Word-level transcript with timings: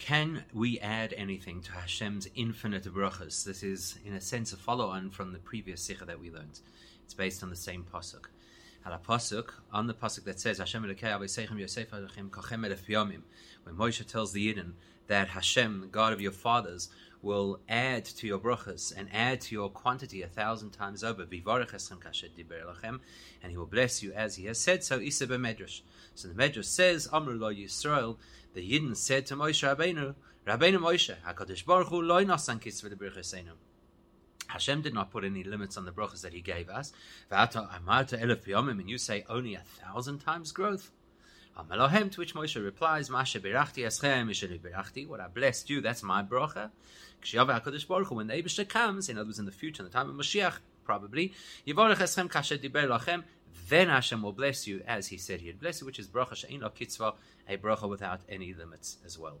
Can 0.00 0.44
we 0.54 0.80
add 0.80 1.12
anything 1.12 1.60
to 1.60 1.72
Hashem's 1.72 2.26
infinite 2.34 2.84
brachas? 2.84 3.44
This 3.44 3.62
is, 3.62 3.98
in 4.02 4.14
a 4.14 4.20
sense, 4.20 4.50
a 4.54 4.56
follow-on 4.56 5.10
from 5.10 5.32
the 5.32 5.38
previous 5.38 5.82
sikha 5.82 6.06
that 6.06 6.18
we 6.18 6.30
learned. 6.30 6.60
It's 7.04 7.12
based 7.12 7.42
on 7.42 7.50
the 7.50 7.54
same 7.54 7.84
pasuk. 7.92 8.24
Al 8.86 8.98
pasuk 8.98 9.50
on 9.70 9.88
the 9.88 9.92
pasuk 9.92 10.24
that 10.24 10.40
says 10.40 10.56
Hashem 10.56 10.84
Yosef 10.84 11.90
Kachem 11.90 13.22
When 13.64 13.76
Moshe 13.76 14.06
tells 14.06 14.32
the 14.32 14.54
Yidden 14.54 14.72
that 15.08 15.28
Hashem, 15.28 15.82
the 15.82 15.86
God 15.86 16.14
of 16.14 16.20
your 16.22 16.32
fathers, 16.32 16.88
will 17.20 17.60
add 17.68 18.06
to 18.06 18.26
your 18.26 18.38
brachas 18.38 18.94
and 18.96 19.06
add 19.12 19.42
to 19.42 19.54
your 19.54 19.68
quantity 19.68 20.22
a 20.22 20.26
thousand 20.26 20.70
times 20.70 21.04
over. 21.04 21.22
And 21.22 21.32
he 23.50 23.56
will 23.58 23.66
bless 23.66 24.02
you 24.02 24.14
as 24.14 24.36
he 24.36 24.46
has 24.46 24.58
said 24.58 24.82
so. 24.82 24.98
Isa. 24.98 25.26
So 26.14 26.28
the 26.28 26.34
medrash 26.34 26.64
says, 26.64 27.06
Amru 27.12 27.38
lo 27.38 27.52
Yisrael, 27.52 28.16
the 28.54 28.60
Yidden 28.60 28.96
said 28.96 29.26
to 29.26 29.36
Moshe 29.36 29.62
Rabbeinu, 29.66 30.14
Rabbeinu 30.46 30.78
Moshe, 30.78 31.14
HaKadosh 31.26 31.64
Baruch 31.64 31.88
Hu 31.88 32.02
lo 32.02 32.24
nasan 32.24 32.60
kitzvah 32.60 32.90
de 32.90 32.96
Hashem 34.48 34.82
did 34.82 34.94
not 34.94 35.12
put 35.12 35.24
any 35.24 35.44
limits 35.44 35.76
on 35.76 35.84
the 35.84 35.92
brachas 35.92 36.22
that 36.22 36.32
He 36.32 36.40
gave 36.40 36.68
us. 36.68 36.92
And 37.30 38.88
you 38.90 38.98
say 38.98 39.24
only 39.28 39.54
a 39.54 39.60
thousand 39.60 40.18
times 40.18 40.50
growth. 40.50 40.90
To 41.56 42.08
which 42.16 42.34
Moshe 42.34 42.64
replies, 42.64 43.08
Masha 43.10 43.38
birachti 43.38 43.84
eschem 43.86 44.28
birachti. 44.60 45.06
What 45.06 45.20
I 45.20 45.28
blessed 45.28 45.70
you, 45.70 45.80
that's 45.80 46.02
my 46.02 46.22
bracha. 46.24 46.70
When 47.22 48.26
the 48.26 48.34
Abishah 48.34 48.68
comes, 48.68 49.08
in 49.08 49.18
other 49.18 49.26
words, 49.26 49.38
in 49.38 49.44
the 49.44 49.52
future, 49.52 49.82
in 49.82 49.88
the 49.88 49.92
time 49.92 50.08
of 50.08 50.16
Mashiach, 50.16 50.58
probably, 50.84 51.32
Yivorech 51.66 51.98
eschem 51.98 52.28
kasher 52.28 52.58
diber 52.58 52.88
lachem. 52.88 53.22
Then 53.68 53.88
Hashem 53.88 54.22
will 54.22 54.32
bless 54.32 54.66
you 54.66 54.82
as 54.86 55.08
He 55.08 55.16
said 55.16 55.40
He'd 55.40 55.60
bless 55.60 55.80
you, 55.80 55.86
which 55.86 55.98
is 55.98 56.08
bracha 56.08 56.34
she'in 56.34 56.60
lo 56.60 56.70
kitzvah, 56.70 57.14
a 57.48 57.56
bracha 57.56 57.88
without 57.88 58.20
any 58.28 58.52
limits 58.54 58.98
as 59.04 59.18
well. 59.18 59.38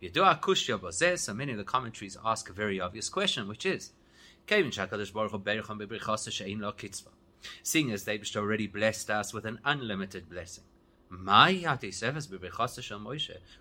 So 0.00 1.34
many 1.34 1.52
of 1.52 1.58
the 1.58 1.64
commentaries 1.64 2.16
ask 2.24 2.48
a 2.48 2.52
very 2.52 2.80
obvious 2.80 3.08
question, 3.08 3.48
which 3.48 3.66
is, 3.66 3.92
Seeing 7.62 7.90
as 7.92 8.04
they've 8.04 8.36
already 8.36 8.66
blessed 8.66 9.10
us 9.10 9.32
with 9.32 9.44
an 9.44 9.58
unlimited 9.64 10.28
blessing. 10.28 10.64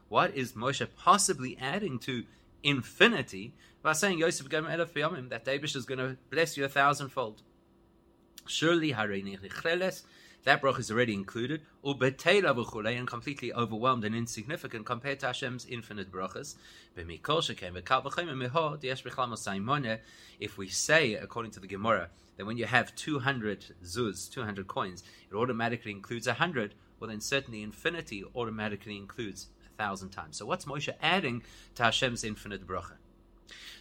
What 0.09 0.35
is 0.35 0.53
Moshe 0.53 0.87
possibly 0.97 1.57
adding 1.59 1.99
to 1.99 2.23
infinity 2.63 3.53
by 3.81 3.93
saying 3.93 4.19
Yosef 4.19 4.47
that 4.49 5.41
David 5.43 5.75
is 5.75 5.85
going 5.85 5.99
to 5.99 6.17
bless 6.29 6.57
you 6.57 6.65
a 6.65 6.69
thousandfold? 6.69 7.41
Surely, 8.45 8.91
that 10.43 10.61
bracha 10.61 10.79
is 10.79 10.91
already 10.91 11.13
included, 11.13 11.61
and 11.83 13.07
completely 13.07 13.53
overwhelmed 13.53 14.03
and 14.03 14.15
insignificant 14.15 14.85
compared 14.85 15.19
to 15.19 15.27
Hashem's 15.27 15.67
infinite 15.67 16.11
brachas. 16.11 16.55
If 20.39 20.57
we 20.57 20.67
say, 20.67 21.13
according 21.13 21.51
to 21.51 21.59
the 21.59 21.67
Gemara, 21.67 22.09
that 22.37 22.45
when 22.45 22.57
you 22.57 22.65
have 22.65 22.95
200 22.95 23.75
zuz, 23.83 24.31
200 24.31 24.67
coins, 24.67 25.03
it 25.29 25.35
automatically 25.35 25.91
includes 25.91 26.25
100, 26.25 26.73
well 26.99 27.09
then 27.09 27.21
certainly 27.21 27.61
infinity 27.61 28.23
automatically 28.35 28.97
includes 28.97 29.47
a 29.67 29.77
thousand 29.77 30.09
times. 30.09 30.37
So 30.37 30.47
what's 30.47 30.65
Moshe 30.65 30.89
adding 31.01 31.43
to 31.75 31.83
Hashem's 31.83 32.23
infinite 32.23 32.65
bracha? 32.65 33.00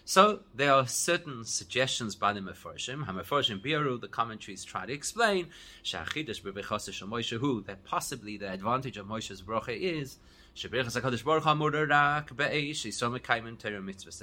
So 0.04 0.40
there 0.54 0.72
are 0.72 0.86
certain 0.86 1.44
suggestions 1.44 2.14
by 2.16 2.32
the 2.32 2.40
Meforshim. 2.40 3.06
HaMeforshim 3.06 3.62
Biru, 3.62 4.00
the 4.00 4.08
commentaries 4.08 4.64
try 4.64 4.86
to 4.86 4.92
explain 4.92 5.48
that 5.92 7.78
possibly 7.84 8.36
the 8.36 8.52
advantage 8.52 8.96
of 8.96 9.06
Moshe's 9.06 9.42
bracha 9.42 9.76
is 9.78 10.16
that 10.62 10.70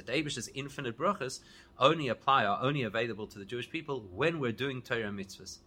the 0.06 0.12
Abish's 0.12 0.50
infinite 0.54 0.98
brachas 0.98 1.40
only 1.80 2.08
apply, 2.10 2.44
are 2.46 2.62
only 2.62 2.84
available 2.84 3.28
to 3.28 3.40
the 3.40 3.46
Jewish 3.46 3.70
people 3.70 4.06
when 4.12 4.40
we're 4.40 4.52
doing 4.52 4.82
Torah 4.82 5.10
mitzvahs. 5.10 5.60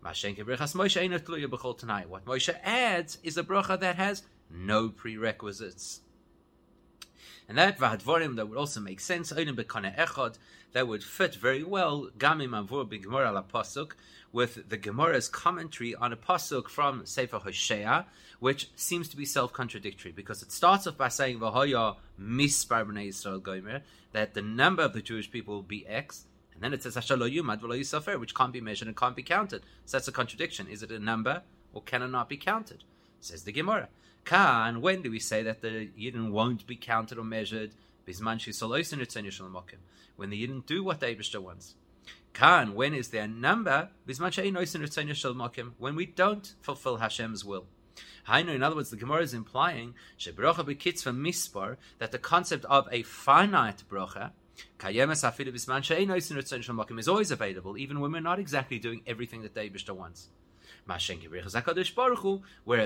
What 0.00 0.14
Moshe 2.24 2.56
adds 2.62 3.18
is 3.22 3.36
a 3.36 3.42
bracha 3.42 3.80
that 3.80 3.96
has 3.96 4.22
no 4.50 4.88
prerequisites. 4.88 6.00
And 7.48 7.58
that 7.58 7.78
Vahadvorim 7.78 8.36
that 8.36 8.48
would 8.48 8.58
also 8.58 8.80
make 8.80 9.00
sense, 9.00 9.32
Echad, 9.32 10.38
that 10.72 10.88
would 10.88 11.04
fit 11.04 11.34
very 11.34 11.62
well, 11.62 12.08
Gamim 12.18 12.50
Avur 12.50 12.88
B'Gemara 12.88 13.32
la 13.32 13.42
Pasuk, 13.42 13.92
with 14.32 14.68
the 14.68 14.78
Gemara's 14.78 15.28
commentary 15.28 15.94
on 15.94 16.12
a 16.12 16.16
Pasuk 16.16 16.68
from 16.68 17.06
Sefer 17.06 17.38
Hosea, 17.38 18.06
which 18.40 18.70
seems 18.74 19.08
to 19.10 19.16
be 19.16 19.24
self-contradictory, 19.24 20.10
because 20.12 20.42
it 20.42 20.50
starts 20.50 20.86
off 20.86 20.96
by 20.96 21.08
saying, 21.08 21.38
V'hoya 21.38 21.96
mispar 22.20 22.84
b'nei 22.84 23.08
Yisrael 23.08 23.42
gomer, 23.42 23.82
that 24.12 24.34
the 24.34 24.42
number 24.42 24.82
of 24.82 24.92
the 24.92 25.02
Jewish 25.02 25.30
people 25.30 25.54
will 25.54 25.62
be 25.62 25.86
X, 25.86 26.24
and 26.54 26.62
then 26.62 26.72
it 26.72 26.82
says, 26.82 26.96
which 26.96 28.34
can't 28.34 28.52
be 28.52 28.60
measured 28.60 28.88
and 28.88 28.96
can't 28.96 29.16
be 29.16 29.22
counted. 29.22 29.62
So 29.84 29.96
that's 29.96 30.08
a 30.08 30.12
contradiction. 30.12 30.68
Is 30.68 30.82
it 30.82 30.90
a 30.92 30.98
number, 30.98 31.42
or 31.72 31.82
can 31.82 32.02
it 32.02 32.08
not 32.08 32.28
be 32.28 32.36
counted? 32.36 32.84
Says 33.24 33.44
the 33.44 33.52
Gemara. 33.52 33.88
Kan, 34.26 34.82
when 34.82 35.00
do 35.00 35.10
we 35.10 35.18
say 35.18 35.42
that 35.42 35.62
the 35.62 35.88
Yidden 35.98 36.30
won't 36.30 36.66
be 36.66 36.76
counted 36.76 37.16
or 37.16 37.24
measured? 37.24 37.74
When 38.04 38.18
the 38.18 38.22
Yidden 40.46 40.66
do 40.66 40.84
what 40.84 41.00
the 41.00 41.06
Abishta 41.06 41.40
wants. 41.40 41.74
Kan, 42.34 42.74
when 42.74 42.92
is 42.92 43.08
their 43.08 43.26
number? 43.26 43.88
When 45.78 45.96
we 45.96 46.04
don't 46.04 46.54
fulfill 46.60 46.98
Hashem's 46.98 47.46
will. 47.46 47.64
In 48.28 48.62
other 48.62 48.76
words, 48.76 48.90
the 48.90 48.96
Gemara 48.98 49.22
is 49.22 49.32
implying 49.32 49.94
that 50.18 50.36
the 52.12 52.18
concept 52.20 52.66
of 52.66 52.88
a 52.92 53.02
finite 53.04 53.84
bracha 53.88 54.32
is 56.98 57.08
always 57.08 57.30
available, 57.30 57.78
even 57.78 58.00
when 58.00 58.12
we're 58.12 58.20
not 58.20 58.38
exactly 58.38 58.78
doing 58.78 59.00
everything 59.06 59.40
that 59.40 59.54
the 59.54 59.60
Abishta 59.60 59.96
wants. 59.96 60.28
Whereas 60.86 61.52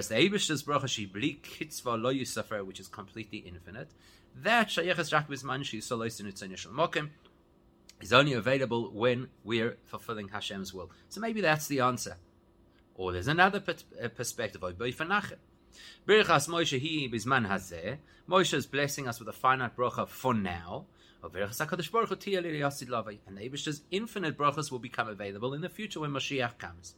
the 0.09 0.15
Abish's 0.15 0.63
bracha 0.63 0.85
shibli 0.85 1.41
kitzva 1.41 2.01
lo 2.01 2.13
yusafer, 2.13 2.65
which 2.65 2.81
is 2.81 2.89
completely 2.89 3.39
infinite, 3.39 3.91
that 4.37 4.69
shayeches 4.69 5.13
rak 5.13 5.29
bizman 5.29 5.65
shi 5.65 5.79
solois 5.79 6.21
in 6.21 6.27
its 6.27 6.43
initial 6.43 6.73
mokim 6.73 7.11
is 8.01 8.13
only 8.13 8.33
available 8.33 8.93
when 8.93 9.29
we're 9.43 9.77
fulfilling 9.85 10.29
Hashem's 10.29 10.73
will. 10.73 10.91
So 11.09 11.21
maybe 11.21 11.41
that's 11.41 11.67
the 11.67 11.81
answer. 11.81 12.17
Or 12.95 13.13
there's 13.13 13.29
another 13.29 13.63
uh, 13.69 14.09
perspective. 14.09 14.61
Birchas 14.61 16.49
Moshe 16.49 16.81
hi 16.81 17.09
bizman 17.13 17.49
hazeh. 17.49 17.99
Moshe 18.29 18.55
is 18.55 18.67
blessing 18.67 19.09
us 19.09 19.19
with 19.19 19.29
a 19.29 19.33
finite 19.33 19.77
bracha 19.77 20.07
for 20.07 20.35
now. 20.35 20.87
And 21.21 21.33
the 21.33 21.41
Abish's 23.41 23.83
infinite 23.91 24.39
brachas 24.39 24.71
will 24.71 24.79
become 24.79 25.09
available 25.09 25.53
in 25.53 25.63
the 25.63 25.69
future 25.69 25.99
when 26.01 26.11
Mashiach 26.11 26.59
comes. 26.59 26.95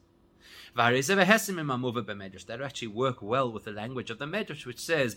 That 0.75 2.60
actually 2.62 2.88
work 2.88 3.20
well 3.20 3.50
with 3.50 3.64
the 3.64 3.72
language 3.72 4.10
of 4.10 4.19
the 4.19 4.26
Medrash, 4.26 4.64
which 4.66 4.78
says, 4.78 5.16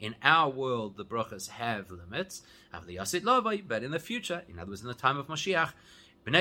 In 0.00 0.14
our 0.22 0.50
world, 0.50 0.96
the 0.96 1.04
brachas 1.04 1.48
have 1.50 1.90
limits, 1.90 2.42
but 2.72 3.82
in 3.82 3.90
the 3.90 3.98
future, 3.98 4.42
in 4.48 4.58
other 4.58 4.70
words, 4.70 4.82
in 4.82 4.88
the 4.88 4.94
time 4.94 5.18
of 5.18 5.28
Mashiach, 5.28 5.72
the 6.24 6.32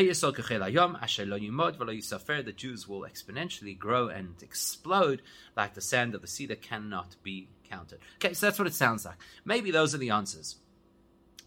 Jews 2.56 2.88
will 2.88 3.02
exponentially 3.02 3.78
grow 3.78 4.08
and 4.09 4.36
explode 4.42 5.22
like 5.58 5.74
the 5.74 5.81
sand 5.81 6.16
of 6.16 6.22
the 6.22 6.28
sea 6.28 6.46
that 6.48 6.62
cannot 6.62 7.16
be 7.24 7.48
counted. 7.69 8.00
Okay, 8.16 8.34
so 8.34 8.46
that's 8.46 8.59
what 8.59 8.68
it 8.68 8.75
sounds 8.75 9.06
like. 9.06 9.18
Maybe 9.44 9.72
those 9.72 9.96
are 9.96 10.00
the 10.00 10.12
answers. 10.12 10.58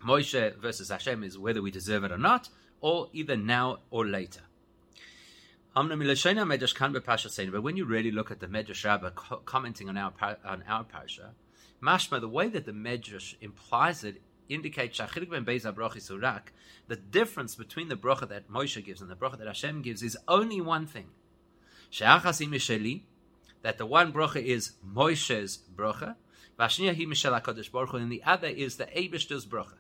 Moshe 0.05 0.57
versus 0.57 0.91
Hashem 0.91 1.23
is 1.23 1.39
whether 1.39 1.63
we 1.63 1.71
deserve 1.71 2.05
it 2.05 2.13
or 2.13 2.19
not, 2.19 2.49
or 2.81 3.09
either 3.13 3.37
now 3.37 3.79
or 3.91 4.05
later. 4.07 4.41
But 5.75 7.63
when 7.63 7.77
you 7.77 7.85
really 7.85 8.13
look 8.13 8.31
at 8.31 8.39
the 8.39 8.47
Medrash 8.47 8.85
Rabbah 8.85 9.11
commenting 9.45 9.89
on 9.89 9.97
our 9.97 10.13
on 10.45 10.63
our 10.69 10.85
parsha, 10.85 11.31
mashma 11.83 12.21
the 12.21 12.29
way 12.29 12.49
that 12.49 12.65
the 12.65 12.73
Medrash 12.73 13.35
implies 13.41 14.05
it 14.05 14.23
indicates 14.49 14.99
the 14.99 16.97
difference 17.11 17.55
between 17.57 17.89
the 17.89 17.97
bracha 17.97 18.29
that 18.29 18.49
Moshe 18.49 18.85
gives 18.85 19.01
and 19.01 19.11
the 19.11 19.17
bracha 19.17 19.39
that 19.39 19.49
Hashem 19.49 19.83
gives 19.83 20.03
is 20.03 20.17
only 20.29 20.61
one 20.61 20.87
thing. 20.87 21.09
That 22.01 23.79
the 23.79 23.87
one 23.87 24.13
bracha 24.13 24.43
is 24.45 24.73
Moshe's 24.87 25.59
bracha, 25.75 26.15
and 26.57 28.13
the 28.13 28.23
other 28.25 28.49
is 28.49 28.77
the 28.77 28.87
Abishter's 28.87 29.47
bracha. 29.47 29.79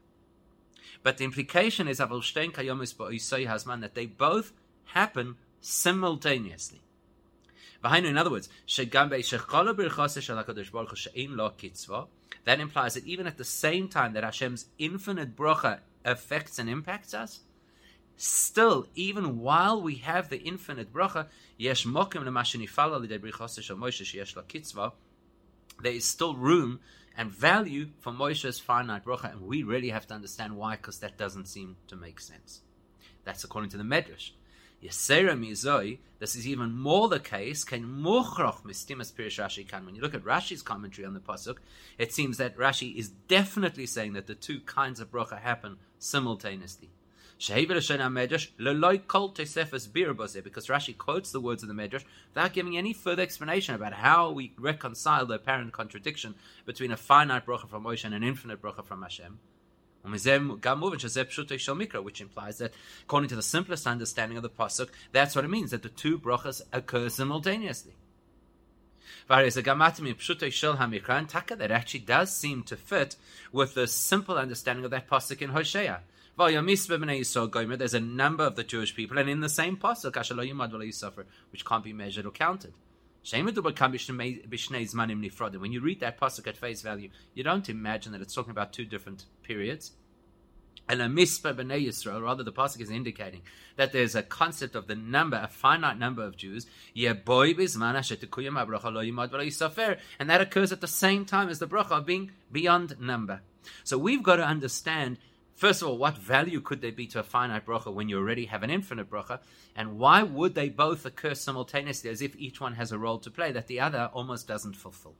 But 1.04 1.18
the 1.18 1.24
implication 1.24 1.86
is 1.86 1.98
that 1.98 3.90
they 3.94 4.06
both 4.06 4.52
happen 4.86 5.36
simultaneously. 5.64 6.82
In 7.82 8.18
other 8.18 8.30
words, 8.30 8.48
that 12.44 12.60
implies 12.60 12.94
that 12.94 13.06
even 13.06 13.26
at 13.26 13.38
the 13.38 13.44
same 13.44 13.88
time 13.88 14.12
that 14.12 14.24
Hashem's 14.24 14.66
infinite 14.78 15.34
bracha 15.36 15.78
affects 16.04 16.58
and 16.58 16.68
impacts 16.68 17.14
us, 17.14 17.40
still, 18.16 18.86
even 18.94 19.40
while 19.40 19.80
we 19.80 19.96
have 19.96 20.28
the 20.28 20.42
infinite 20.42 20.92
bracha, 20.92 21.28
there 21.58 21.72
is 25.92 26.04
still 26.04 26.34
room 26.34 26.80
and 27.16 27.30
value 27.30 27.88
for 28.00 28.12
Moshe's 28.12 28.58
finite 28.58 29.04
bracha, 29.04 29.32
and 29.32 29.40
we 29.42 29.62
really 29.62 29.90
have 29.90 30.06
to 30.08 30.14
understand 30.14 30.56
why, 30.56 30.76
because 30.76 30.98
that 30.98 31.16
doesn't 31.16 31.46
seem 31.46 31.76
to 31.88 31.96
make 31.96 32.20
sense. 32.20 32.60
That's 33.24 33.44
according 33.44 33.70
to 33.70 33.78
the 33.78 33.84
Medrash. 33.84 34.32
Mizoi, 34.88 35.98
this 36.18 36.36
is 36.36 36.46
even 36.46 36.72
more 36.72 37.08
the 37.08 37.18
case, 37.18 37.64
When 37.70 37.82
you 37.82 40.02
look 40.02 40.14
at 40.14 40.24
Rashi's 40.24 40.62
commentary 40.62 41.06
on 41.06 41.14
the 41.14 41.20
Pasuk, 41.20 41.56
it 41.98 42.12
seems 42.12 42.36
that 42.36 42.56
Rashi 42.56 42.94
is 42.94 43.08
definitely 43.08 43.86
saying 43.86 44.12
that 44.12 44.26
the 44.26 44.34
two 44.34 44.60
kinds 44.60 45.00
of 45.00 45.10
bracha 45.10 45.40
happen 45.40 45.78
simultaneously. 45.98 46.90
Because 47.36 47.88
Rashi 50.68 50.96
quotes 50.96 51.32
the 51.32 51.40
words 51.40 51.62
of 51.62 51.68
the 51.68 51.74
Medrash 51.74 52.04
without 52.28 52.52
giving 52.52 52.76
any 52.76 52.92
further 52.92 53.22
explanation 53.22 53.74
about 53.74 53.94
how 53.94 54.30
we 54.30 54.52
reconcile 54.58 55.26
the 55.26 55.34
apparent 55.34 55.72
contradiction 55.72 56.34
between 56.64 56.92
a 56.92 56.96
finite 56.96 57.46
bracha 57.46 57.68
from 57.68 57.84
Moshe 57.84 58.04
and 58.04 58.14
an 58.14 58.22
infinite 58.22 58.62
bracha 58.62 58.84
from 58.84 59.02
Hashem. 59.02 59.38
Which 60.04 60.26
implies 62.20 62.58
that, 62.58 62.74
according 63.04 63.28
to 63.30 63.36
the 63.36 63.42
simplest 63.42 63.86
understanding 63.86 64.36
of 64.36 64.42
the 64.42 64.50
pasuk, 64.50 64.90
that's 65.12 65.34
what 65.34 65.46
it 65.46 65.48
means 65.48 65.70
that 65.70 65.82
the 65.82 65.88
two 65.88 66.18
brachas 66.18 66.60
occur 66.72 67.08
simultaneously. 67.08 67.94
That 69.26 69.44
actually 71.70 72.00
does 72.00 72.36
seem 72.36 72.62
to 72.64 72.76
fit 72.76 73.16
with 73.50 73.74
the 73.74 73.86
simple 73.86 74.36
understanding 74.36 74.84
of 74.84 74.90
that 74.90 75.08
pasuk 75.08 75.40
in 75.40 75.50
Hosea. 75.50 76.02
There's 76.36 77.94
a 77.94 78.00
number 78.00 78.44
of 78.44 78.56
the 78.56 78.64
Jewish 78.64 78.94
people, 78.94 79.16
and 79.16 79.30
in 79.30 79.40
the 79.40 79.48
same 79.48 79.78
pasuk, 79.78 81.24
which 81.50 81.64
can't 81.64 81.84
be 81.84 81.92
measured 81.94 82.26
or 82.26 82.32
counted. 82.32 82.74
When 83.32 83.46
you 83.46 83.52
read 85.80 86.00
that 86.00 86.20
pasuk 86.20 86.46
at 86.46 86.56
face 86.58 86.82
value, 86.82 87.08
you 87.32 87.42
don't 87.42 87.68
imagine 87.70 88.12
that 88.12 88.20
it's 88.20 88.34
talking 88.34 88.50
about 88.50 88.72
two 88.72 88.84
different 88.84 89.24
periods. 89.42 89.92
And 90.86 91.00
a 91.00 91.06
mispa 91.06 91.54
b'nei 91.54 91.86
Yisrael, 91.86 92.22
rather 92.22 92.42
the 92.42 92.52
pasuk 92.52 92.82
is 92.82 92.90
indicating 92.90 93.40
that 93.76 93.92
there's 93.92 94.14
a 94.14 94.22
concept 94.22 94.74
of 94.74 94.86
the 94.86 94.94
number, 94.94 95.40
a 95.42 95.48
finite 95.48 95.98
number 95.98 96.22
of 96.22 96.36
Jews. 96.36 96.66
And 96.94 97.16
that 100.30 100.40
occurs 100.42 100.72
at 100.72 100.82
the 100.82 100.86
same 100.86 101.24
time 101.24 101.48
as 101.48 101.58
the 101.58 101.66
bracha 101.66 102.04
being 102.04 102.32
beyond 102.52 103.00
number. 103.00 103.40
So 103.82 103.96
we've 103.96 104.22
got 104.22 104.36
to 104.36 104.44
understand 104.44 105.16
First 105.54 105.82
of 105.82 105.88
all, 105.88 105.98
what 105.98 106.18
value 106.18 106.60
could 106.60 106.80
there 106.80 106.92
be 106.92 107.06
to 107.08 107.20
a 107.20 107.22
finite 107.22 107.64
bracha 107.64 107.92
when 107.92 108.08
you 108.08 108.18
already 108.18 108.46
have 108.46 108.64
an 108.64 108.70
infinite 108.70 109.08
bracha? 109.08 109.40
And 109.76 109.98
why 109.98 110.22
would 110.22 110.54
they 110.54 110.68
both 110.68 111.06
occur 111.06 111.34
simultaneously 111.34 112.10
as 112.10 112.20
if 112.20 112.34
each 112.36 112.60
one 112.60 112.74
has 112.74 112.90
a 112.90 112.98
role 112.98 113.18
to 113.20 113.30
play 113.30 113.52
that 113.52 113.68
the 113.68 113.78
other 113.80 114.10
almost 114.12 114.48
doesn't 114.48 114.74
fulfill? 114.74 115.14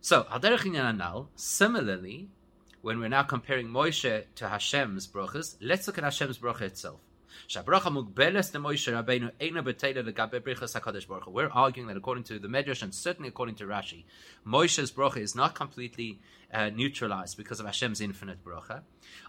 So, 0.00 0.26
similarly, 1.36 2.28
when 2.80 2.98
we're 2.98 3.08
now 3.08 3.22
comparing 3.22 3.68
Moshe 3.68 4.24
to 4.34 4.48
Hashem's 4.48 5.06
brachas, 5.06 5.56
let's 5.60 5.86
look 5.86 5.98
at 5.98 6.04
Hashem's 6.04 6.38
bracha 6.38 6.62
itself. 6.62 7.00
We're 7.56 7.74
arguing 11.48 11.88
that 11.88 11.96
according 11.96 12.24
to 12.24 12.38
the 12.38 12.48
Medrash 12.48 12.82
and 12.82 12.94
certainly 12.94 13.28
according 13.28 13.54
to 13.56 13.64
Rashi, 13.64 14.04
Moshe's 14.46 14.92
bracha 14.92 15.18
is 15.18 15.34
not 15.34 15.54
completely 15.54 16.20
uh, 16.52 16.70
neutralized 16.70 17.36
because 17.36 17.60
of 17.60 17.66
Hashem's 17.66 18.00
infinite 18.00 18.44
bracha. 18.44 18.82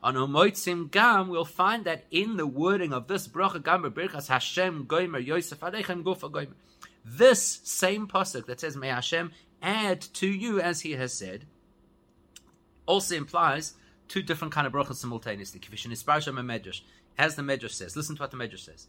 On 0.04 0.16
Umoitzim 0.16 0.92
Gam, 0.92 1.30
we'll 1.30 1.46
find 1.46 1.86
that 1.86 2.06
in 2.12 2.38
the 2.38 2.48
wording 2.48 2.94
of 2.94 3.07
this 3.07 3.28
bracha 3.28 3.63
Gam 3.63 3.84
Birchas 3.84 4.28
Hashem 4.28 4.86
Goimer 4.86 5.25
Yosef 5.25 5.60
Aleichem 5.60 6.04
Gufa 6.04 6.31
Goimer. 6.31 6.54
This 7.04 7.62
same 7.63 8.08
pasuk 8.08 8.46
that 8.48 8.60
says, 8.60 8.75
"May 8.75 8.88
Hashem 8.88 9.31
add 9.62 10.01
to 10.01 10.28
you," 10.28 10.60
as 10.60 10.81
He 10.81 10.94
has 10.94 11.13
said, 11.13 11.46
also 12.88 13.16
implies 13.16 13.74
two 14.08 14.22
different 14.22 14.54
kind 14.54 14.68
of 14.68 14.74
brachas 14.74 14.96
simultaneously. 14.96 15.60
Kivishin 15.60 15.92
Isparsham 15.92 16.40
and 16.40 16.50
Medrash 16.50 16.81
as 17.17 17.35
the 17.35 17.41
Medrash 17.41 17.71
says. 17.71 17.95
Listen 17.95 18.15
to 18.15 18.21
what 18.21 18.31
the 18.31 18.38
Medrash 18.38 18.65
says. 18.65 18.88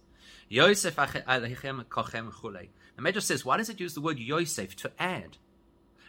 Yosef 0.49 0.97
Aleichem 0.97 1.85
Kochem 1.85 2.33
Chulei. 2.33 2.69
The 2.97 3.03
Medrash 3.03 3.23
says, 3.23 3.45
why 3.45 3.57
does 3.57 3.69
it 3.69 3.81
use 3.81 3.95
the 3.95 4.01
word 4.01 4.19
Yosef 4.19 4.77
to 4.77 4.93
add? 4.99 5.37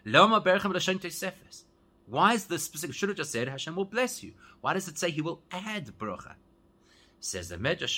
Loma 0.05 0.41
Berchem 0.41 0.73
L'Shem 0.73 0.99
Tesefes. 0.99 1.63
Why 2.05 2.33
is 2.33 2.45
the 2.45 2.57
specific? 2.57 2.95
Should 2.95 3.09
have 3.09 3.17
just 3.17 3.31
said 3.31 3.49
Hashem 3.49 3.75
will 3.75 3.85
bless 3.85 4.23
you. 4.23 4.33
Why 4.61 4.73
does 4.73 4.87
it 4.87 4.97
say 4.97 5.11
He 5.11 5.21
will 5.21 5.41
add 5.51 5.91
bracha? 5.99 6.35
Says 7.19 7.49
the 7.49 7.57
Medrash. 7.57 7.97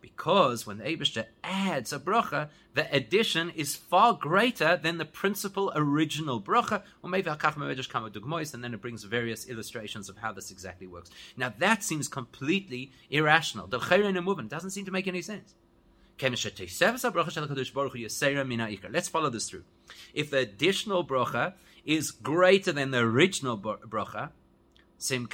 Because 0.00 0.66
when 0.66 0.78
the 0.78 0.84
Abishter 0.84 1.26
adds 1.42 1.92
a 1.92 1.98
bracha, 1.98 2.48
the 2.74 2.92
addition 2.94 3.50
is 3.50 3.76
far 3.76 4.14
greater 4.14 4.76
than 4.76 4.98
the 4.98 5.04
principal 5.04 5.72
original 5.74 6.40
bracha. 6.40 6.82
Or 7.02 7.10
maybe 7.10 7.30
and 8.54 8.64
then 8.64 8.74
it 8.74 8.80
brings 8.80 9.04
various 9.04 9.48
illustrations 9.48 10.08
of 10.08 10.18
how 10.18 10.32
this 10.32 10.50
exactly 10.50 10.86
works. 10.86 11.10
Now 11.36 11.52
that 11.58 11.82
seems 11.82 12.08
completely 12.08 12.92
irrational. 13.10 13.66
The 13.66 13.80
movement 14.22 14.50
doesn't 14.50 14.70
seem 14.70 14.84
to 14.84 14.90
make 14.90 15.06
any 15.06 15.22
sense. 15.22 15.54
Let's 16.20 17.04
follow 19.08 19.30
this 19.30 19.48
through. 19.48 19.64
If 20.14 20.30
the 20.30 20.38
additional 20.38 21.06
bracha 21.06 21.54
is 21.84 22.10
greater 22.10 22.72
than 22.72 22.90
the 22.90 22.98
original 22.98 23.56
bracha, 23.58 24.30
and 25.00 25.30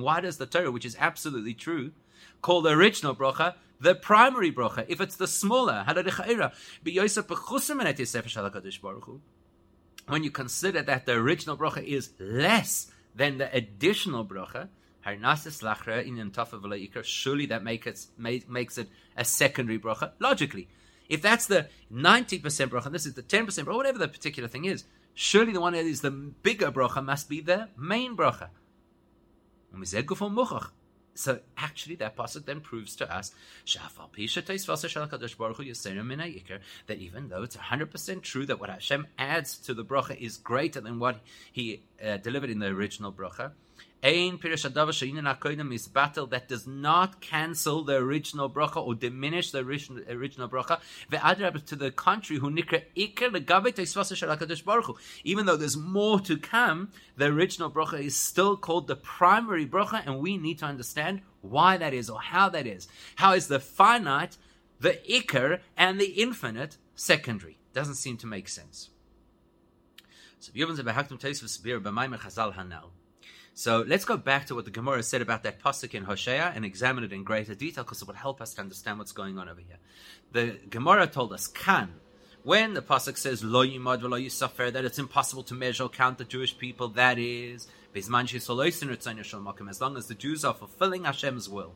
why 0.00 0.20
does 0.20 0.38
the 0.38 0.46
Torah, 0.46 0.70
which 0.70 0.86
is 0.86 0.96
absolutely 0.98 1.54
true, 1.54 1.92
call 2.40 2.62
the 2.62 2.70
original 2.70 3.14
bracha 3.14 3.54
the 3.80 3.94
primary 3.94 4.50
bracha? 4.50 4.86
If 4.88 5.00
it's 5.00 5.16
the 5.16 5.26
smaller, 5.26 5.84
when 10.06 10.24
you 10.24 10.30
consider 10.30 10.82
that 10.82 11.04
the 11.06 11.12
original 11.12 11.56
bracha 11.56 11.84
is 11.84 12.10
less 12.18 12.90
than 13.14 13.38
the 13.38 13.54
additional 13.54 14.24
bracha, 14.24 14.68
surely 17.04 17.46
that 17.46 17.62
makes 17.62 17.86
it, 17.86 18.06
makes 18.48 18.78
it 18.78 18.88
a 19.16 19.24
secondary 19.24 19.78
bracha. 19.78 20.12
Logically, 20.18 20.68
if 21.08 21.22
that's 21.22 21.46
the 21.46 21.68
90% 21.92 22.40
bracha, 22.68 22.90
this 22.90 23.06
is 23.06 23.14
the 23.14 23.22
10% 23.22 23.46
bracha, 23.46 23.76
whatever 23.76 23.98
the 23.98 24.08
particular 24.08 24.48
thing 24.48 24.64
is, 24.64 24.84
surely 25.18 25.52
the 25.52 25.60
one 25.60 25.72
that 25.72 25.84
is 25.84 26.00
the 26.00 26.12
bigger 26.12 26.70
bracha 26.70 27.04
must 27.04 27.28
be 27.28 27.40
the 27.40 27.68
main 27.76 28.16
bracha. 28.16 28.50
So 31.14 31.40
actually, 31.56 31.96
that 31.96 32.16
pasuk 32.16 32.46
then 32.46 32.60
proves 32.60 32.94
to 32.96 33.12
us 33.12 33.32
that 36.86 36.98
even 36.98 37.28
though 37.28 37.42
it's 37.42 37.56
hundred 37.56 37.90
percent 37.90 38.22
true 38.22 38.46
that 38.46 38.60
what 38.60 38.70
Hashem 38.70 39.08
adds 39.18 39.58
to 39.58 39.74
the 39.74 39.84
bracha 39.84 40.16
is 40.16 40.36
greater 40.36 40.80
than 40.80 41.00
what 41.00 41.18
He 41.50 41.82
uh, 42.00 42.18
delivered 42.18 42.50
in 42.50 42.60
the 42.60 42.68
original 42.68 43.12
bracha, 43.12 43.50
Ein 44.00 44.38
Pirish 44.38 44.64
Adavar 44.64 45.72
is 45.74 45.88
battle 45.88 46.28
that 46.28 46.46
does 46.46 46.68
not 46.68 47.20
cancel 47.20 47.82
the 47.82 47.96
original 47.96 48.48
bracha 48.48 48.76
or 48.76 48.94
diminish 48.94 49.50
the 49.50 49.58
original, 49.58 50.04
original 50.08 50.48
bracha. 50.48 50.80
Ve'adrab 51.10 51.66
to 51.66 51.74
the 51.74 51.90
contrary, 51.90 52.38
who 52.38 52.48
nikra 52.48 52.84
iker 52.96 53.28
legabe 53.28 53.74
teisvasa 53.74 54.14
shalakadosh 54.14 54.64
baruch 54.64 54.96
Even 55.24 55.46
though 55.46 55.56
there's 55.56 55.76
more 55.76 56.20
to 56.20 56.36
come, 56.36 56.92
the 57.16 57.24
original 57.24 57.72
bracha 57.72 57.98
is 57.98 58.14
still 58.14 58.56
called 58.56 58.86
the 58.86 58.94
primary 58.94 59.66
bracha, 59.66 60.06
and 60.06 60.20
we 60.20 60.36
need 60.36 60.60
to 60.60 60.64
understand 60.64 61.20
why 61.40 61.76
that 61.76 61.92
is 61.92 62.08
or 62.08 62.20
how 62.20 62.48
that 62.48 62.68
is. 62.68 62.86
How 63.16 63.32
is 63.32 63.48
the 63.48 63.58
finite, 63.58 64.36
the 64.78 65.00
ikr, 65.10 65.58
and 65.76 66.00
the 66.00 66.22
infinite 66.22 66.76
secondary? 66.94 67.58
Doesn't 67.72 67.96
seem 67.96 68.16
to 68.18 68.28
make 68.28 68.48
sense. 68.48 68.90
So, 70.38 70.52
so 73.58 73.84
let's 73.88 74.04
go 74.04 74.16
back 74.16 74.46
to 74.46 74.54
what 74.54 74.66
the 74.66 74.70
Gemara 74.70 75.02
said 75.02 75.20
about 75.20 75.42
that 75.42 75.60
pasuk 75.60 75.92
in 75.92 76.04
Hosea 76.04 76.52
and 76.54 76.64
examine 76.64 77.02
it 77.02 77.12
in 77.12 77.24
greater 77.24 77.56
detail 77.56 77.82
because 77.82 78.00
it 78.00 78.06
will 78.06 78.14
help 78.14 78.40
us 78.40 78.54
to 78.54 78.60
understand 78.60 79.00
what's 79.00 79.10
going 79.10 79.36
on 79.36 79.48
over 79.48 79.60
here. 79.60 79.78
The 80.30 80.60
Gemara 80.70 81.08
told 81.08 81.32
us, 81.32 81.48
"Kan." 81.48 81.94
When 82.44 82.74
the 82.74 82.82
pasuk 82.82 83.18
says 83.18 83.42
"Lo 83.42 83.66
yimad 83.66 84.00
v'lo 84.00 84.24
yisafer," 84.24 84.72
that 84.72 84.84
it's 84.84 85.00
impossible 85.00 85.42
to 85.42 85.54
measure 85.54 85.82
or 85.82 85.88
count 85.88 86.18
the 86.18 86.24
Jewish 86.24 86.56
people, 86.56 86.86
that 86.90 87.18
is 87.18 87.66
as 87.96 88.08
long 88.08 88.26
as 89.96 90.06
the 90.06 90.16
Jews 90.16 90.44
are 90.44 90.54
fulfilling 90.54 91.02
Hashem's 91.02 91.48
will. 91.48 91.74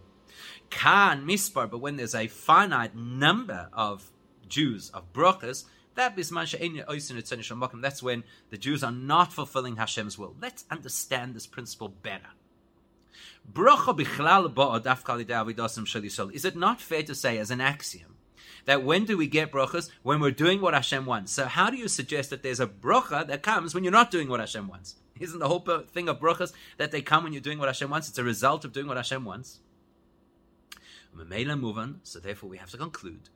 Kan 0.71 1.27
mispar, 1.27 1.69
but 1.69 1.79
when 1.79 1.97
there's 1.97 2.15
a 2.15 2.29
finite 2.29 2.95
number 2.95 3.69
of 3.73 4.13
Jews 4.49 4.91
of 4.91 5.13
brachas, 5.13 5.65
that 5.95 6.17
that's 6.17 8.03
when 8.03 8.25
the 8.51 8.59
Jews 8.59 8.83
are 8.85 8.93
not 8.93 9.33
fulfilling 9.33 9.77
Hashem's 9.77 10.19
will. 10.19 10.35
Let's 10.41 10.65
understand 10.71 11.35
this 11.35 11.47
principle 11.47 11.89
better. 11.89 12.29
Is 16.35 16.45
it 16.45 16.57
not 16.57 16.81
fair 16.81 17.03
to 17.03 17.15
say, 17.15 17.39
as 17.39 17.51
an 17.51 17.61
axiom, 17.61 18.17
that 18.65 18.85
when 18.85 19.05
do 19.05 19.17
we 19.17 19.27
get 19.27 19.51
brachas? 19.51 19.91
When 20.03 20.21
we're 20.21 20.31
doing 20.31 20.61
what 20.61 20.75
Hashem 20.75 21.05
wants. 21.05 21.33
So 21.33 21.47
how 21.47 21.69
do 21.69 21.77
you 21.77 21.89
suggest 21.89 22.31
that 22.31 22.43
there's 22.43 22.61
a 22.61 22.67
bracha 22.67 23.27
that 23.27 23.43
comes 23.43 23.75
when 23.75 23.83
you're 23.85 23.93
not 23.93 24.11
doing 24.11 24.29
what 24.29 24.41
Hashem 24.41 24.69
wants? 24.69 24.97
Isn't 25.19 25.41
the 25.41 25.49
whole 25.49 25.61
thing 25.61 26.09
of 26.09 26.21
brachas 26.21 26.53
that 26.79 26.93
they 26.93 27.03
come 27.03 27.25
when 27.25 27.33
you're 27.33 27.43
doing 27.43 27.59
what 27.59 27.69
Hashem 27.69 27.91
wants? 27.91 28.09
It's 28.09 28.19
a 28.19 28.25
result 28.25 28.65
of 28.65 28.73
doing 28.73 28.87
what 28.87 28.97
Hashem 28.97 29.25
wants. 29.25 29.61
So 32.05 32.19
therefore 32.19 32.49
we 32.49 32.57
have 32.57 32.71
to 32.71 32.79
conclude 32.79 33.29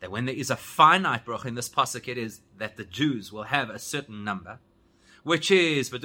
that 0.00 0.10
when 0.10 0.24
there 0.26 0.34
is 0.34 0.50
a 0.50 0.56
finite 0.56 1.24
bracha 1.26 1.46
in 1.46 1.54
this 1.54 1.68
pasuk, 1.68 2.08
it 2.08 2.18
is 2.18 2.40
that 2.56 2.76
the 2.76 2.84
Jews 2.84 3.32
will 3.32 3.44
have 3.44 3.70
a 3.70 3.78
certain 3.78 4.24
number, 4.24 4.58
which 5.24 5.50
is 5.50 5.90
quite 5.90 6.04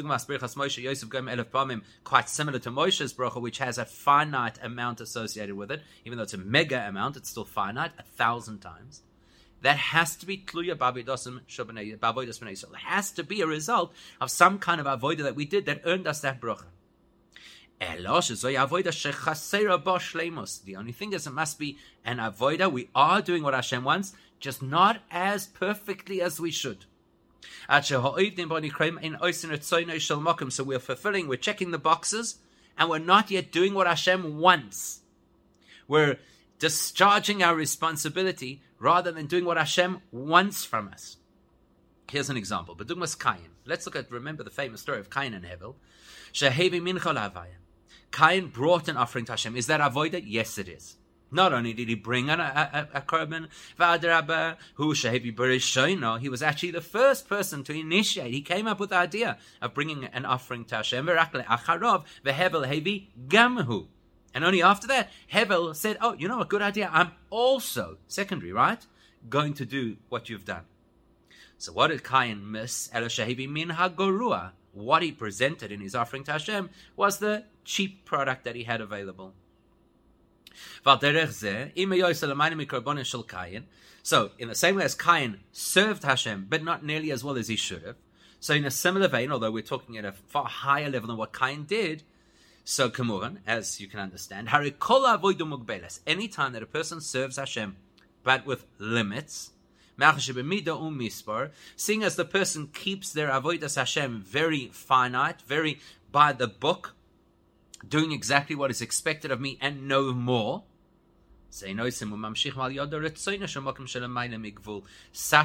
similar 2.30 2.60
to 2.60 2.72
Moshe's 2.72 3.14
bracha, 3.14 3.42
which 3.42 3.58
has 3.60 3.78
a 3.78 3.86
finite 3.86 4.60
amount 4.64 5.02
associated 5.02 5.56
with 5.56 5.72
it, 5.72 5.82
even 6.06 6.18
though 6.18 6.24
it's 6.24 6.34
a 6.34 6.38
mega 6.38 6.88
amount, 6.88 7.18
it's 7.18 7.30
still 7.30 7.46
finite, 7.46 7.92
a 7.98 8.04
thousand 8.04 8.60
times. 8.60 9.04
That 9.62 9.78
has 9.78 10.18
to 10.18 10.26
be 10.26 10.40
tluya 10.40 10.76
babidosim 10.76 11.40
b'nei 11.48 12.64
It 12.64 12.76
has 12.80 13.12
to 13.14 13.24
be 13.24 13.40
a 13.40 13.48
result 13.48 13.94
of 14.20 14.30
some 14.30 14.60
kind 14.60 14.82
of 14.82 14.88
avodah 14.88 15.24
that 15.24 15.36
we 15.36 15.46
did 15.46 15.66
that 15.68 15.84
earned 15.86 16.06
us 16.06 16.20
that 16.20 16.42
bracha. 16.42 16.66
The 20.66 20.76
only 20.78 20.92
thing 20.92 21.14
is, 21.14 21.28
it 21.28 21.34
must 21.34 21.60
be 21.60 21.78
an 22.06 22.18
avoida. 22.18 22.72
We 22.72 22.90
are 22.96 23.22
doing 23.22 23.44
what 23.44 23.54
Hashem 23.54 23.84
wants, 23.84 24.14
just 24.40 24.62
not 24.62 25.02
as 25.12 25.48
perfectly 25.48 26.22
as 26.22 26.40
we 26.40 26.52
should. 26.52 26.86
So 27.70 28.14
we're 30.64 30.80
fulfilling, 30.80 31.28
we're 31.28 31.36
checking 31.38 31.72
the 31.72 31.78
boxes, 31.78 32.40
and 32.78 32.90
we're 32.90 33.00
not 33.00 33.30
yet 33.32 33.52
doing 33.52 33.74
what 33.74 33.88
Hashem 33.88 34.38
wants. 34.40 35.02
We're 35.88 36.20
discharging 36.60 37.44
our 37.44 37.56
responsibility 37.56 38.62
rather 38.80 39.12
than 39.12 39.26
doing 39.26 39.46
what 39.46 39.58
Hashem 39.58 40.02
wants 40.12 40.64
from 40.66 40.88
us. 40.88 41.18
Here's 42.10 42.30
an 42.30 42.38
example. 42.38 42.78
Let's 43.66 43.86
look 43.86 43.96
at, 43.96 44.12
remember 44.12 44.44
the 44.44 44.50
famous 44.50 44.82
story 44.82 45.00
of 45.00 45.10
Kain 45.10 45.34
and 45.34 45.46
Hevel. 45.46 45.76
Shehevi 46.34 46.82
mincha 46.82 47.14
Cain 48.14 48.48
brought 48.48 48.88
an 48.88 48.96
offering 48.96 49.26
to 49.26 49.32
Hashem. 49.34 49.58
Is 49.58 49.68
that 49.68 49.82
avoided? 49.82 50.26
Yes, 50.26 50.58
it 50.60 50.70
is. 50.70 50.98
Not 51.32 51.52
only 51.52 51.74
did 51.74 51.90
he 51.90 51.96
bring 51.96 52.30
an, 52.30 52.40
a, 52.40 52.88
a, 52.94 53.00
a 53.00 53.02
korban, 53.02 53.48
who 54.76 54.92
he 56.20 56.30
was 56.30 56.44
actually 56.44 56.72
the 56.72 56.80
first 56.80 57.28
person 57.28 57.64
to 57.64 57.74
initiate. 57.74 58.32
He 58.32 58.42
came 58.42 58.68
up 58.68 58.80
with 58.80 58.92
the 58.92 58.98
idea 58.98 59.40
of 59.64 59.74
bringing 59.74 60.06
an 60.06 60.26
offering 60.26 60.64
to 60.66 60.76
Hashem. 60.76 61.10
And 64.36 64.44
only 64.46 64.64
after 64.64 64.88
that, 64.88 65.12
Hevel 65.32 65.76
said, 65.76 65.98
"Oh, 66.00 66.14
you 66.14 66.28
know 66.28 66.42
a 66.42 66.46
good 66.46 66.62
idea. 66.62 66.90
I'm 66.94 67.12
also 67.32 67.98
secondary, 68.08 68.52
right? 68.52 68.86
Going 69.28 69.56
to 69.56 69.66
do 69.66 69.98
what 70.10 70.30
you've 70.30 70.46
done." 70.46 70.66
So 71.58 71.74
what 71.74 71.88
did 71.88 72.04
Cain 72.04 72.52
miss? 72.52 72.92
min 72.94 73.70
hagorua 73.70 74.52
what 74.74 75.04
he 75.04 75.12
presented 75.12 75.72
in 75.72 75.80
his 75.80 75.96
offering 75.96 76.24
to 76.26 76.34
Hashem 76.34 76.70
was 76.96 77.20
the 77.20 77.46
cheap 77.64 78.04
product 78.06 78.44
that 78.44 78.56
he 78.56 78.64
had 78.64 78.82
available. 78.82 79.34
So, 84.04 84.32
in 84.38 84.50
the 84.50 84.56
same 84.56 84.76
way 84.76 84.84
as 84.84 84.96
Cain 84.96 85.40
served 85.52 86.04
Hashem, 86.04 86.48
but 86.50 86.64
not 86.64 86.84
nearly 86.84 87.12
as 87.12 87.24
well 87.24 87.38
as 87.38 87.48
he 87.48 87.56
should 87.56 87.84
have. 87.84 87.96
So, 88.40 88.54
in 88.54 88.66
a 88.66 88.72
similar 88.72 89.08
vein, 89.08 89.32
although 89.32 89.52
we're 89.52 89.64
talking 89.64 89.98
at 89.98 90.04
a 90.04 90.12
far 90.12 90.46
higher 90.46 90.90
level 90.90 91.08
than 91.08 91.18
what 91.18 91.38
Cain 91.38 91.64
did, 91.64 92.04
so 92.66 92.90
Kamuran, 92.90 93.38
as 93.48 93.80
you 93.80 93.88
can 93.88 94.00
understand, 94.00 94.50
any 96.08 96.28
time 96.28 96.54
that 96.54 96.64
a 96.64 96.68
person 96.68 97.02
serves 97.02 97.38
Hashem, 97.38 97.78
but 98.24 98.46
with 98.46 98.66
limits, 98.78 99.52
Seeing 101.76 102.04
as 102.04 102.16
the 102.16 102.26
person 102.26 102.68
keeps 102.68 103.14
their 103.14 103.30
avodas 103.30 103.76
Hashem 103.76 104.22
very 104.22 104.70
finite, 104.74 105.42
very 105.42 105.80
by 106.12 106.34
the 106.34 106.48
book, 106.48 106.96
doing 107.88 108.12
exactly 108.12 108.56
what 108.56 108.72
is 108.72 108.82
expected 108.82 109.32
of 109.32 109.40
me 109.40 109.58
and 109.62 109.88
no 109.88 110.14
more. 110.14 110.64
Such 111.50 111.74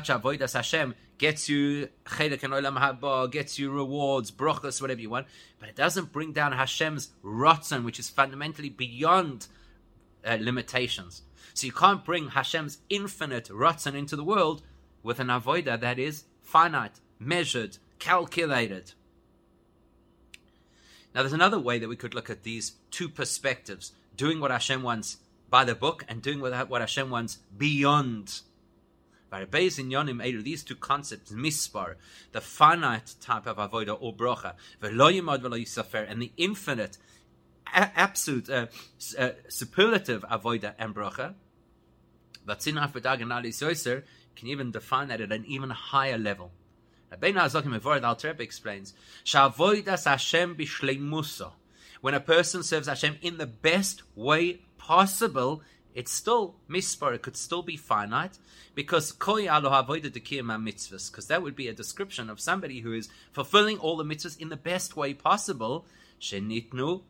avodas 0.08 0.52
Hashem 0.54 0.94
gets 1.18 1.48
you 1.48 1.88
gets 3.30 3.58
you 3.58 3.70
rewards, 3.70 4.30
brachas, 4.30 4.80
whatever 4.80 5.00
you 5.00 5.10
want, 5.10 5.26
but 5.58 5.68
it 5.68 5.76
doesn't 5.76 6.10
bring 6.12 6.32
down 6.32 6.52
Hashem's 6.52 7.10
rotzen, 7.22 7.84
which 7.84 7.98
is 7.98 8.08
fundamentally 8.08 8.70
beyond 8.70 9.48
uh, 10.24 10.38
limitations. 10.40 11.22
So 11.58 11.66
you 11.66 11.72
can't 11.72 12.04
bring 12.04 12.28
Hashem's 12.28 12.78
infinite 12.88 13.48
Ratzon 13.48 13.96
into 13.96 14.14
the 14.14 14.22
world 14.22 14.62
with 15.02 15.18
an 15.18 15.26
avoida 15.26 15.80
that 15.80 15.98
is 15.98 16.22
finite, 16.40 17.00
measured, 17.18 17.78
calculated. 17.98 18.92
Now, 21.12 21.22
there's 21.22 21.32
another 21.32 21.58
way 21.58 21.80
that 21.80 21.88
we 21.88 21.96
could 21.96 22.14
look 22.14 22.30
at 22.30 22.44
these 22.44 22.76
two 22.92 23.08
perspectives 23.08 23.90
doing 24.16 24.38
what 24.38 24.52
Hashem 24.52 24.84
wants 24.84 25.16
by 25.50 25.64
the 25.64 25.74
book 25.74 26.04
and 26.06 26.22
doing 26.22 26.40
what 26.40 26.80
Hashem 26.80 27.10
wants 27.10 27.38
beyond. 27.56 28.42
These 29.32 30.62
two 30.62 30.76
concepts, 30.76 31.32
mispar, 31.32 31.96
the 32.30 32.40
finite 32.40 33.16
type 33.20 33.48
of 33.48 33.56
avoida 33.56 33.98
or 34.00 34.14
brocha, 34.14 34.54
and 36.08 36.22
the 36.22 36.32
infinite, 36.36 36.98
absolute, 37.66 38.48
uh, 38.48 38.66
uh, 39.18 39.30
superlative 39.48 40.22
avoida 40.30 40.74
and 40.78 40.94
brocha, 40.94 41.34
Vatzinach 42.48 42.92
v'dagan 42.92 43.28
soiser 43.48 44.02
can 44.34 44.48
even 44.48 44.70
define 44.70 45.08
that 45.08 45.20
at 45.20 45.32
an 45.32 45.44
even 45.46 45.70
higher 45.70 46.18
level. 46.18 46.50
Rabbeinu 47.12 47.40
Azokim 47.40 47.78
Mevorid 47.78 48.02
Al 48.02 48.18
Rebbe 48.22 48.42
explains, 48.42 48.94
Shavoidas 49.24 50.04
Hashem 50.04 50.56
b'shleimuso. 50.56 51.52
When 52.00 52.14
a 52.14 52.20
person 52.20 52.62
serves 52.62 52.86
Hashem 52.86 53.18
in 53.22 53.38
the 53.38 53.46
best 53.46 54.02
way 54.16 54.60
possible, 54.78 55.62
it's 55.94 56.12
still 56.12 56.54
mispar. 56.70 57.14
It 57.14 57.22
could 57.22 57.36
still 57.36 57.62
be 57.62 57.76
finite 57.76 58.38
because 58.74 59.10
koi 59.10 59.48
aloha 59.48 59.84
mitzvahs. 59.84 61.10
Because 61.10 61.26
that 61.26 61.42
would 61.42 61.56
be 61.56 61.66
a 61.66 61.72
description 61.72 62.30
of 62.30 62.40
somebody 62.40 62.80
who 62.80 62.92
is 62.92 63.08
fulfilling 63.32 63.78
all 63.78 63.96
the 63.96 64.04
mitzvahs 64.04 64.38
in 64.38 64.48
the 64.48 64.56
best 64.56 64.96
way 64.96 65.12
possible. 65.12 65.86
Shenitnu 66.20 67.02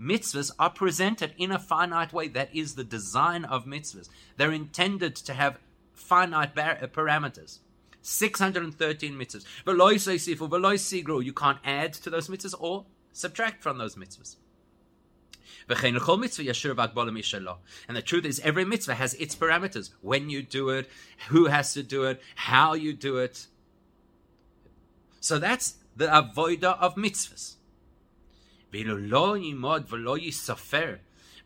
Mitzvahs 0.00 0.50
are 0.58 0.70
presented 0.70 1.34
in 1.38 1.50
a 1.50 1.58
finite 1.58 2.12
way. 2.12 2.28
That 2.28 2.54
is 2.54 2.74
the 2.74 2.84
design 2.84 3.44
of 3.44 3.64
mitzvahs. 3.64 4.08
They're 4.36 4.52
intended 4.52 5.16
to 5.16 5.34
have 5.34 5.58
finite 5.92 6.54
bar- 6.54 6.78
uh, 6.82 6.86
parameters. 6.86 7.60
613 8.02 9.14
mitzvahs. 9.14 11.24
You 11.24 11.32
can't 11.32 11.58
add 11.64 11.92
to 11.94 12.10
those 12.10 12.28
mitzvahs 12.28 12.54
or 12.58 12.84
subtract 13.12 13.62
from 13.62 13.78
those 13.78 13.96
mitzvahs. 13.96 14.36
And 15.66 15.96
the 17.96 18.02
truth 18.02 18.24
is, 18.26 18.40
every 18.40 18.64
mitzvah 18.66 18.94
has 18.94 19.14
its 19.14 19.34
parameters. 19.34 19.90
When 20.02 20.28
you 20.28 20.42
do 20.42 20.68
it, 20.68 20.90
who 21.28 21.46
has 21.46 21.72
to 21.72 21.82
do 21.82 22.04
it, 22.04 22.20
how 22.34 22.74
you 22.74 22.92
do 22.92 23.16
it. 23.16 23.46
So 25.20 25.38
that's 25.38 25.76
the 25.96 26.06
avoida 26.06 26.78
of 26.78 26.96
mitzvahs. 26.96 27.54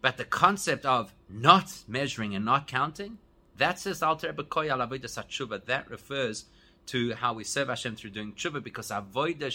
But 0.01 0.17
the 0.17 0.25
concept 0.25 0.87
of 0.87 1.15
not 1.29 1.83
measuring 1.87 2.35
and 2.35 2.45
not 2.45 2.67
counting, 2.67 3.19
that 3.57 3.79
says 3.79 4.03
Alter 4.03 4.33
Avodah 4.33 5.65
That 5.67 5.91
refers 5.91 6.45
to 6.87 7.15
how 7.15 7.35
we 7.35 7.45
serve 7.45 7.69
Hashem 7.69 7.97
through 7.97 8.11
doing 8.11 8.33
tshuva 8.33 8.63
because 8.63 8.89
avoida 8.89 9.51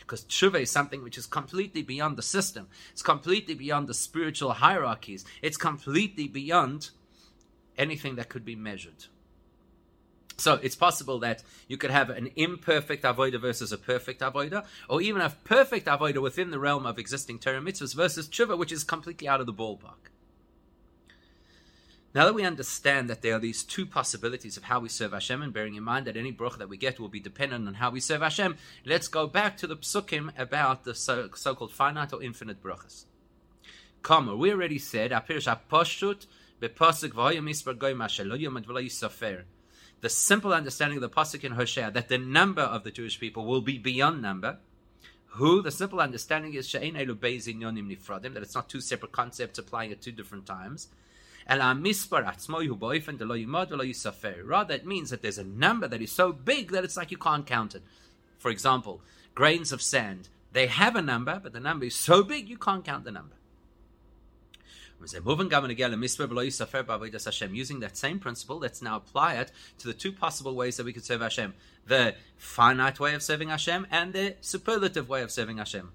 Because 0.00 0.24
tshuva 0.24 0.60
is 0.60 0.70
something 0.70 1.02
which 1.02 1.16
is 1.16 1.26
completely 1.26 1.82
beyond 1.82 2.16
the 2.16 2.22
system. 2.22 2.68
It's 2.90 3.02
completely 3.02 3.54
beyond 3.54 3.86
the 3.86 3.94
spiritual 3.94 4.54
hierarchies. 4.54 5.24
It's 5.42 5.56
completely 5.56 6.26
beyond 6.26 6.90
anything 7.76 8.16
that 8.16 8.28
could 8.28 8.44
be 8.44 8.56
measured. 8.56 9.06
So 10.38 10.54
it's 10.62 10.76
possible 10.76 11.18
that 11.18 11.42
you 11.66 11.76
could 11.76 11.90
have 11.90 12.10
an 12.10 12.30
imperfect 12.36 13.02
avoida 13.02 13.40
versus 13.40 13.72
a 13.72 13.78
perfect 13.78 14.20
avoida, 14.20 14.64
or 14.88 15.02
even 15.02 15.20
a 15.20 15.30
perfect 15.30 15.86
avoida 15.86 16.22
within 16.22 16.52
the 16.52 16.60
realm 16.60 16.86
of 16.86 16.96
existing 16.96 17.40
Torah 17.40 17.60
mitzvahs 17.60 17.94
versus 17.94 18.28
tshuva, 18.28 18.56
which 18.56 18.70
is 18.70 18.84
completely 18.84 19.26
out 19.26 19.40
of 19.40 19.46
the 19.46 19.52
ballpark. 19.52 20.12
Now 22.14 22.24
that 22.24 22.34
we 22.34 22.44
understand 22.44 23.10
that 23.10 23.20
there 23.20 23.34
are 23.34 23.40
these 23.40 23.64
two 23.64 23.84
possibilities 23.84 24.56
of 24.56 24.64
how 24.64 24.78
we 24.78 24.88
serve 24.88 25.12
Hashem, 25.12 25.42
and 25.42 25.52
bearing 25.52 25.74
in 25.74 25.82
mind 25.82 26.06
that 26.06 26.16
any 26.16 26.32
bracha 26.32 26.58
that 26.58 26.68
we 26.68 26.76
get 26.76 27.00
will 27.00 27.08
be 27.08 27.20
dependent 27.20 27.66
on 27.66 27.74
how 27.74 27.90
we 27.90 27.98
serve 27.98 28.22
Hashem, 28.22 28.56
let's 28.86 29.08
go 29.08 29.26
back 29.26 29.56
to 29.58 29.66
the 29.66 29.76
psukim 29.76 30.30
about 30.38 30.84
the 30.84 30.94
so- 30.94 31.28
called 31.28 31.72
finite 31.72 32.12
or 32.12 32.22
infinite 32.22 32.62
brachas. 32.62 33.06
Comma, 34.02 34.36
we 34.36 34.52
already 34.52 34.78
said, 34.78 35.10
the 40.00 40.08
simple 40.08 40.52
understanding 40.52 40.98
of 40.98 41.02
the 41.02 41.08
pasuk 41.08 41.44
in 41.44 41.52
Hosea 41.52 41.90
that 41.90 42.08
the 42.08 42.18
number 42.18 42.62
of 42.62 42.84
the 42.84 42.90
Jewish 42.90 43.18
people 43.18 43.46
will 43.46 43.60
be 43.60 43.78
beyond 43.78 44.22
number. 44.22 44.58
Who 45.32 45.62
the 45.62 45.70
simple 45.70 46.00
understanding 46.00 46.54
is 46.54 46.72
that 46.72 48.42
it's 48.42 48.54
not 48.54 48.68
two 48.68 48.80
separate 48.80 49.12
concepts 49.12 49.58
applying 49.58 49.92
at 49.92 50.00
two 50.00 50.12
different 50.12 50.46
times. 50.46 50.88
And 51.46 51.60
Rather, 51.60 51.84
it 54.74 54.86
means 54.86 55.10
that 55.10 55.22
there's 55.22 55.38
a 55.38 55.44
number 55.44 55.88
that 55.88 56.02
is 56.02 56.12
so 56.12 56.32
big 56.32 56.70
that 56.72 56.84
it's 56.84 56.96
like 56.96 57.10
you 57.10 57.16
can't 57.16 57.46
count 57.46 57.74
it. 57.74 57.82
For 58.38 58.50
example, 58.50 59.00
grains 59.34 59.72
of 59.72 59.82
sand 59.82 60.28
They 60.52 60.66
have 60.66 60.96
a 60.96 61.02
number, 61.02 61.40
but 61.42 61.52
the 61.52 61.60
number 61.60 61.86
is 61.86 61.94
so 61.94 62.22
big 62.22 62.48
you 62.48 62.58
can't 62.58 62.84
count 62.84 63.04
the 63.04 63.12
number. 63.12 63.34
Using 65.00 65.22
that 67.80 67.96
same 67.96 68.18
principle, 68.18 68.58
let's 68.58 68.82
now 68.82 68.96
apply 68.96 69.34
it 69.34 69.52
to 69.78 69.86
the 69.86 69.94
two 69.94 70.12
possible 70.12 70.54
ways 70.54 70.76
that 70.76 70.84
we 70.84 70.92
could 70.92 71.04
serve 71.04 71.20
Hashem 71.20 71.54
the 71.86 72.14
finite 72.36 73.00
way 73.00 73.14
of 73.14 73.22
serving 73.22 73.48
Hashem 73.48 73.86
and 73.90 74.12
the 74.12 74.36
superlative 74.40 75.08
way 75.08 75.22
of 75.22 75.30
serving 75.30 75.58
Hashem. 75.58 75.92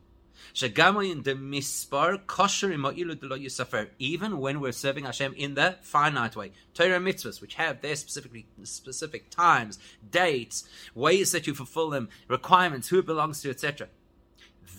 Even 4.00 4.40
when 4.40 4.60
we're 4.60 4.72
serving 4.72 5.06
Hashem 5.06 5.34
in 5.36 5.54
the 5.54 5.78
finite 5.82 6.36
way, 6.36 6.52
Torah 6.74 7.00
mitzvahs, 7.00 7.42
which 7.42 7.56
have 7.56 7.82
their 7.82 7.96
specifically 7.96 8.48
specific 8.64 9.30
times, 9.30 9.80
dates, 10.10 10.68
ways 10.94 11.32
that 11.32 11.48
you 11.48 11.54
fulfill 11.54 11.90
them, 11.90 12.10
requirements, 12.28 12.90
who 12.90 13.00
it 13.00 13.06
belongs 13.06 13.42
to, 13.42 13.50
etc. 13.50 13.88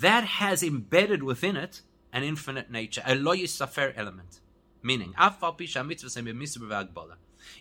That 0.00 0.24
has 0.24 0.62
embedded 0.62 1.22
within 1.22 1.56
it 1.56 1.82
an 2.14 2.22
infinite 2.22 2.70
nature, 2.70 3.02
a 3.04 3.14
lo 3.14 3.34
yisafer 3.34 3.92
element. 3.96 4.40
Meaning, 4.82 5.14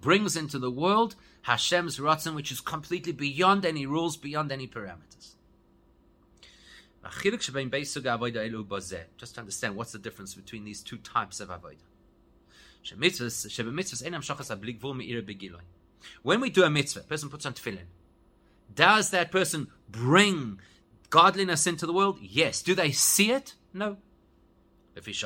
brings 0.00 0.36
into 0.36 0.58
the 0.58 0.70
world 0.70 1.14
Hashem's 1.48 1.98
Ratzon, 1.98 2.34
which 2.34 2.52
is 2.52 2.60
completely 2.60 3.12
beyond 3.12 3.64
any 3.64 3.86
rules, 3.86 4.18
beyond 4.18 4.52
any 4.52 4.68
parameters. 4.68 5.32
Just 9.16 9.34
to 9.34 9.40
understand 9.40 9.74
what's 9.74 9.92
the 9.92 9.98
difference 9.98 10.34
between 10.34 10.64
these 10.64 10.82
two 10.82 10.98
types 10.98 11.40
of 11.40 11.48
avodah. 11.48 11.78
When 16.22 16.40
we 16.40 16.50
do 16.50 16.64
a 16.64 16.70
mitzvah, 16.70 17.00
a 17.00 17.04
person 17.04 17.30
puts 17.30 17.46
on 17.46 17.54
tefillin. 17.54 17.86
Does 18.74 19.08
that 19.08 19.32
person 19.32 19.68
bring 19.88 20.60
godliness 21.08 21.66
into 21.66 21.86
the 21.86 21.94
world? 21.94 22.18
Yes. 22.20 22.60
Do 22.60 22.74
they 22.74 22.92
see 22.92 23.30
it? 23.30 23.54
No. 23.72 23.96
Because 24.94 25.22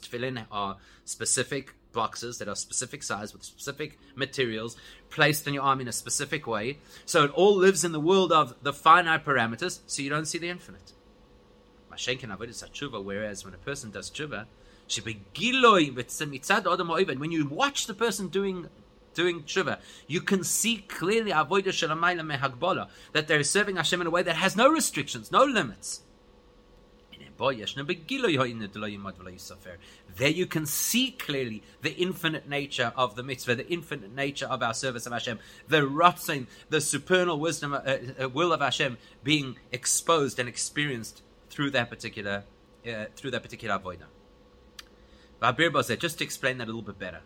tefillin 0.00 0.46
are 0.52 0.76
specific 1.04 1.74
boxes 1.96 2.38
that 2.38 2.46
are 2.46 2.54
specific 2.54 3.02
size 3.02 3.32
with 3.32 3.42
specific 3.42 3.98
materials 4.14 4.76
placed 5.10 5.48
on 5.48 5.54
your 5.54 5.64
arm 5.64 5.80
in 5.80 5.88
a 5.88 5.92
specific 5.92 6.46
way. 6.46 6.78
So 7.04 7.24
it 7.24 7.32
all 7.32 7.56
lives 7.56 7.82
in 7.84 7.90
the 7.90 7.98
world 7.98 8.30
of 8.30 8.54
the 8.62 8.72
finite 8.72 9.24
parameters, 9.24 9.80
so 9.88 10.02
you 10.02 10.10
don't 10.10 10.26
see 10.26 10.38
the 10.38 10.48
infinite. 10.48 10.92
Whereas 11.88 13.44
when 13.44 13.54
a 13.54 13.58
person 13.58 13.90
does 13.90 14.10
tshuva, 14.10 14.46
when 17.18 17.32
you 17.32 17.46
watch 17.46 17.86
the 17.86 17.94
person 17.94 18.28
doing 18.28 18.68
doing 19.14 19.42
tshuva, 19.42 19.78
you 20.06 20.20
can 20.20 20.44
see 20.44 20.84
clearly 20.88 21.30
that 21.30 23.26
they're 23.26 23.42
serving 23.42 23.76
Hashem 23.76 24.00
in 24.02 24.06
a 24.06 24.10
way 24.10 24.22
that 24.22 24.36
has 24.36 24.54
no 24.54 24.68
restrictions, 24.68 25.32
no 25.32 25.42
limits. 25.44 26.02
There 30.16 30.30
you 30.30 30.46
can 30.46 30.66
see 30.66 31.10
clearly 31.12 31.62
the 31.82 31.94
infinite 31.94 32.48
nature 32.48 32.92
of 32.96 33.16
the 33.16 33.22
mitzvah, 33.22 33.54
the 33.56 33.68
infinite 33.68 34.14
nature 34.14 34.46
of 34.46 34.62
our 34.62 34.74
service 34.74 35.06
of 35.06 35.12
Hashem, 35.12 35.38
the 35.68 35.82
ratzin, 35.82 36.46
the 36.70 36.80
supernal 36.80 37.38
wisdom, 37.38 37.74
uh, 37.74 37.78
uh, 38.20 38.28
will 38.28 38.52
of 38.52 38.60
Hashem 38.60 38.98
being 39.22 39.56
exposed 39.72 40.38
and 40.38 40.48
experienced 40.48 41.22
through 41.50 41.70
that 41.72 41.90
particular, 41.90 42.44
uh, 42.86 43.06
through 43.14 43.32
that 43.32 43.42
particular 43.42 43.78
avodah. 43.78 44.06
Just 45.98 46.18
to 46.18 46.24
explain 46.24 46.58
that 46.58 46.64
a 46.64 46.72
little 46.72 46.82
bit 46.82 46.98
better. 46.98 47.20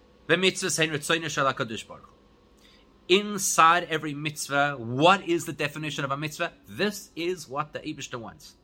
Inside 3.09 3.89
every 3.91 4.15
mitzvah, 4.15 4.77
what 4.79 5.29
is 5.29 5.45
the 5.45 5.53
definition 5.53 6.05
of 6.05 6.11
a 6.11 6.17
mitzvah? 6.17 6.53
This 6.69 7.11
is 7.17 7.49
what 7.49 7.73
the 7.73 7.81
Abishta 7.81 8.17
wants. 8.21 8.55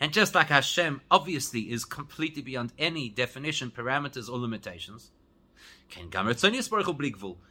And 0.00 0.12
just 0.12 0.34
like 0.34 0.48
Hashem 0.48 1.00
obviously 1.10 1.70
is 1.70 1.84
completely 1.84 2.42
beyond 2.42 2.72
any 2.78 3.08
definition, 3.08 3.70
parameters, 3.70 4.28
or 4.28 4.38
limitations, 4.38 5.10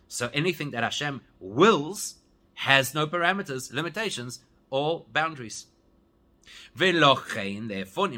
so 0.08 0.30
anything 0.34 0.72
that 0.72 0.84
Hashem 0.84 1.22
wills 1.40 2.16
has 2.56 2.94
no 2.94 3.08
parameters, 3.08 3.72
limitations, 3.72 4.40
or 4.70 5.06
boundaries. 5.12 5.68
Therefore, 6.76 8.10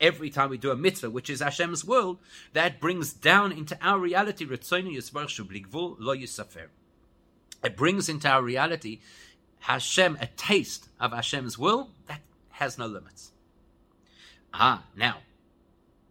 every 0.00 0.30
time 0.30 0.50
we 0.50 0.58
do 0.58 0.70
a 0.70 0.76
mitzvah, 0.76 1.10
which 1.10 1.30
is 1.30 1.40
Hashem's 1.40 1.84
world, 1.84 2.18
that 2.52 2.80
brings 2.80 3.12
down 3.12 3.52
into 3.52 3.78
our 3.82 3.98
reality, 3.98 4.46
it 7.64 7.76
brings 7.76 8.08
into 8.08 8.28
our 8.28 8.42
reality 8.42 9.00
Hashem 9.66 10.16
a 10.20 10.26
taste 10.36 10.88
of 11.00 11.10
Hashem's 11.10 11.58
will 11.58 11.90
that 12.06 12.20
has 12.50 12.78
no 12.78 12.86
limits. 12.86 13.32
Ah, 14.54 14.84
now, 14.96 15.16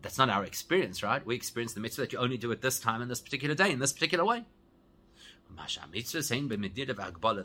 that's 0.01 0.17
not 0.17 0.29
our 0.29 0.43
experience, 0.43 1.01
right? 1.01 1.25
We 1.25 1.35
experience 1.35 1.71
the 1.73 1.79
mitzvah 1.79 2.01
that 2.01 2.11
you 2.11 2.19
only 2.19 2.35
do 2.35 2.51
it 2.51 2.61
this 2.61 2.81
time 2.81 3.01
in 3.01 3.07
this 3.07 3.21
particular 3.21 3.55
day, 3.55 3.71
in 3.71 3.79
this 3.79 3.93
particular 3.93 4.25
way. 4.25 4.43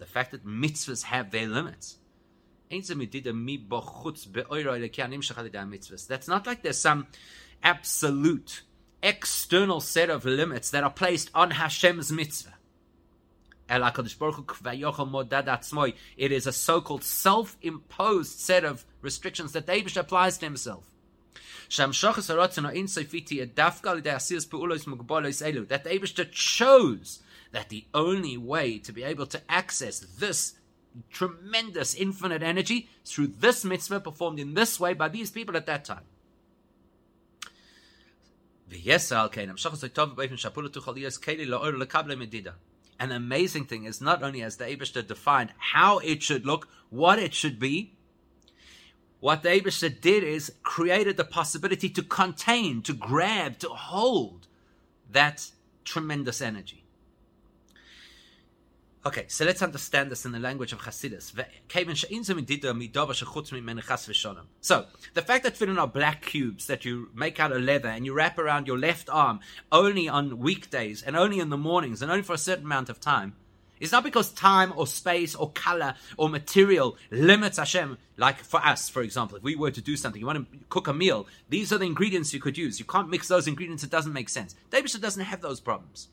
The 0.00 0.06
fact 0.06 0.32
that 0.32 0.44
mitzvahs 0.44 1.04
have 1.04 1.30
their 1.30 1.46
limits. 1.46 1.96
That's 6.06 6.28
not 6.28 6.46
like 6.46 6.62
there's 6.62 6.78
some 6.78 7.06
absolute 7.62 8.62
external 9.00 9.80
set 9.80 10.10
of 10.10 10.24
limits 10.24 10.70
that 10.70 10.82
are 10.82 10.90
placed 10.90 11.30
on 11.36 11.52
Hashem's 11.52 12.10
mitzvah. 12.10 12.54
It 13.70 13.82
is 16.32 16.46
a 16.46 16.52
so-called 16.52 17.04
self-imposed 17.04 18.38
set 18.38 18.64
of 18.64 18.84
restrictions 19.00 19.52
that 19.52 19.66
David 19.66 19.96
applies 19.96 20.36
to 20.38 20.46
himself. 20.46 20.90
That 21.68 21.94
David 25.84 26.32
chose 26.32 27.20
that 27.52 27.68
the 27.68 27.84
only 27.94 28.36
way 28.36 28.78
to 28.78 28.92
be 28.92 29.04
able 29.04 29.26
to 29.26 29.40
access 29.48 30.00
this 30.00 30.54
tremendous 31.10 31.94
infinite 31.94 32.42
energy 32.42 32.88
through 33.04 33.28
this 33.28 33.64
mitzvah 33.64 34.00
performed 34.00 34.40
in 34.40 34.54
this 34.54 34.80
way 34.80 34.94
by 34.94 35.08
these 35.08 35.30
people 35.30 35.56
at 35.56 35.66
that 35.66 35.84
time. 35.84 36.02
And 38.68 38.78
the 43.08 43.16
amazing 43.16 43.64
thing 43.64 43.84
is 43.84 44.00
not 44.00 44.22
only 44.22 44.40
has 44.40 44.58
the 44.58 44.64
Abishter 44.64 45.06
defined 45.06 45.52
how 45.56 45.98
it 45.98 46.22
should 46.22 46.44
look, 46.44 46.68
what 46.90 47.18
it 47.18 47.32
should 47.32 47.58
be, 47.58 47.94
what 49.20 49.42
the 49.42 49.48
Abishter 49.48 50.00
did 50.00 50.22
is 50.22 50.52
created 50.62 51.16
the 51.16 51.24
possibility 51.24 51.88
to 51.90 52.02
contain, 52.02 52.82
to 52.82 52.92
grab, 52.92 53.58
to 53.60 53.68
hold 53.68 54.48
that 55.10 55.50
tremendous 55.84 56.42
energy. 56.42 56.79
Okay, 59.06 59.24
so 59.28 59.46
let's 59.46 59.62
understand 59.62 60.10
this 60.10 60.26
in 60.26 60.32
the 60.32 60.38
language 60.38 60.74
of 60.74 60.80
Hasidus. 60.80 61.32
So, 64.60 64.86
the 65.14 65.22
fact 65.22 65.44
that 65.44 65.54
tefillin 65.54 65.78
are 65.78 65.88
black 65.88 66.20
cubes 66.20 66.66
that 66.66 66.84
you 66.84 67.08
make 67.14 67.40
out 67.40 67.50
of 67.50 67.62
leather 67.62 67.88
and 67.88 68.04
you 68.04 68.12
wrap 68.12 68.38
around 68.38 68.66
your 68.66 68.78
left 68.78 69.08
arm 69.08 69.40
only 69.72 70.06
on 70.06 70.38
weekdays 70.38 71.02
and 71.02 71.16
only 71.16 71.40
in 71.40 71.48
the 71.48 71.56
mornings 71.56 72.02
and 72.02 72.10
only 72.10 72.22
for 72.22 72.34
a 72.34 72.38
certain 72.38 72.66
amount 72.66 72.90
of 72.90 73.00
time 73.00 73.36
is 73.80 73.90
not 73.90 74.04
because 74.04 74.30
time 74.32 74.70
or 74.76 74.86
space 74.86 75.34
or 75.34 75.50
color 75.50 75.94
or 76.18 76.28
material 76.28 76.98
limits 77.10 77.56
Hashem. 77.56 77.96
Like 78.18 78.44
for 78.44 78.60
us, 78.62 78.90
for 78.90 79.00
example, 79.00 79.38
if 79.38 79.42
we 79.42 79.56
were 79.56 79.70
to 79.70 79.80
do 79.80 79.96
something, 79.96 80.20
you 80.20 80.26
want 80.26 80.52
to 80.52 80.58
cook 80.68 80.88
a 80.88 80.92
meal, 80.92 81.26
these 81.48 81.72
are 81.72 81.78
the 81.78 81.86
ingredients 81.86 82.34
you 82.34 82.40
could 82.40 82.58
use. 82.58 82.78
You 82.78 82.84
can't 82.84 83.08
mix 83.08 83.28
those 83.28 83.48
ingredients, 83.48 83.82
it 83.82 83.90
doesn't 83.90 84.12
make 84.12 84.28
sense. 84.28 84.54
David 84.70 84.92
doesn't 85.00 85.24
have 85.24 85.40
those 85.40 85.58
problems. 85.58 86.08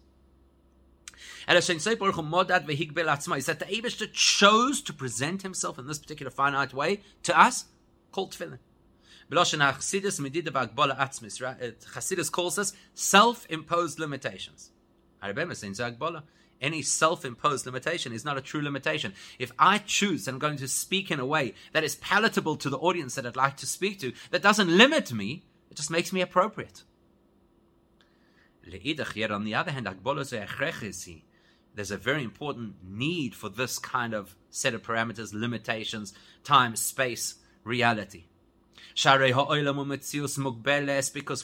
Is 1.48 1.68
that 1.68 3.60
the 3.60 3.66
Abishter 3.66 4.12
chose 4.12 4.82
to 4.82 4.94
present 4.94 5.44
himself 5.44 5.80
in 5.80 5.88
this 5.88 6.00
particular 6.00 6.30
finite 6.30 6.74
way 6.74 7.02
to 7.24 7.40
us, 7.40 7.66
called 8.12 8.34
tefillin. 8.34 8.60
Uh, 9.30 9.36
Chassidus 11.94 12.32
calls 12.32 12.58
us 12.58 12.74
self-imposed 12.94 14.00
limitations. 14.00 14.72
Any 16.60 16.82
self-imposed 16.82 17.66
limitation 17.66 18.14
is 18.14 18.26
not 18.26 18.38
a 18.38 18.42
true 18.42 18.62
limitation. 18.62 19.14
If 19.38 19.52
I 19.60 19.78
choose 19.80 20.28
I'm 20.28 20.40
going 20.40 20.58
to 20.58 20.68
speak 20.68 21.12
in 21.12 21.20
a 21.20 21.26
way 21.26 21.54
that 21.74 21.84
is 21.84 21.96
palatable 21.96 22.56
to 22.58 22.70
the 22.70 22.78
audience 22.78 23.16
that 23.16 23.26
I'd 23.26 23.36
like 23.36 23.58
to 23.58 23.68
speak 23.68 24.00
to, 24.00 24.14
that 24.32 24.42
doesn't 24.42 24.76
limit 24.76 25.12
me, 25.14 25.44
it 25.70 25.76
just 25.78 25.92
makes 25.92 26.12
me 26.12 26.22
appropriate. 26.22 26.84
On 28.66 29.44
the 29.44 29.56
other 29.56 29.72
hand, 29.72 29.88
there's 31.78 31.92
a 31.92 31.98
very 31.98 32.24
important 32.24 32.74
need 32.84 33.36
for 33.36 33.50
this 33.50 33.78
kind 33.78 34.16
of 34.16 34.36
set 34.50 34.74
of 34.74 34.82
parameters, 34.82 35.32
limitations, 35.32 36.12
time, 36.44 36.76
space, 36.76 37.36
reality. 37.64 38.24
Because 38.96 39.36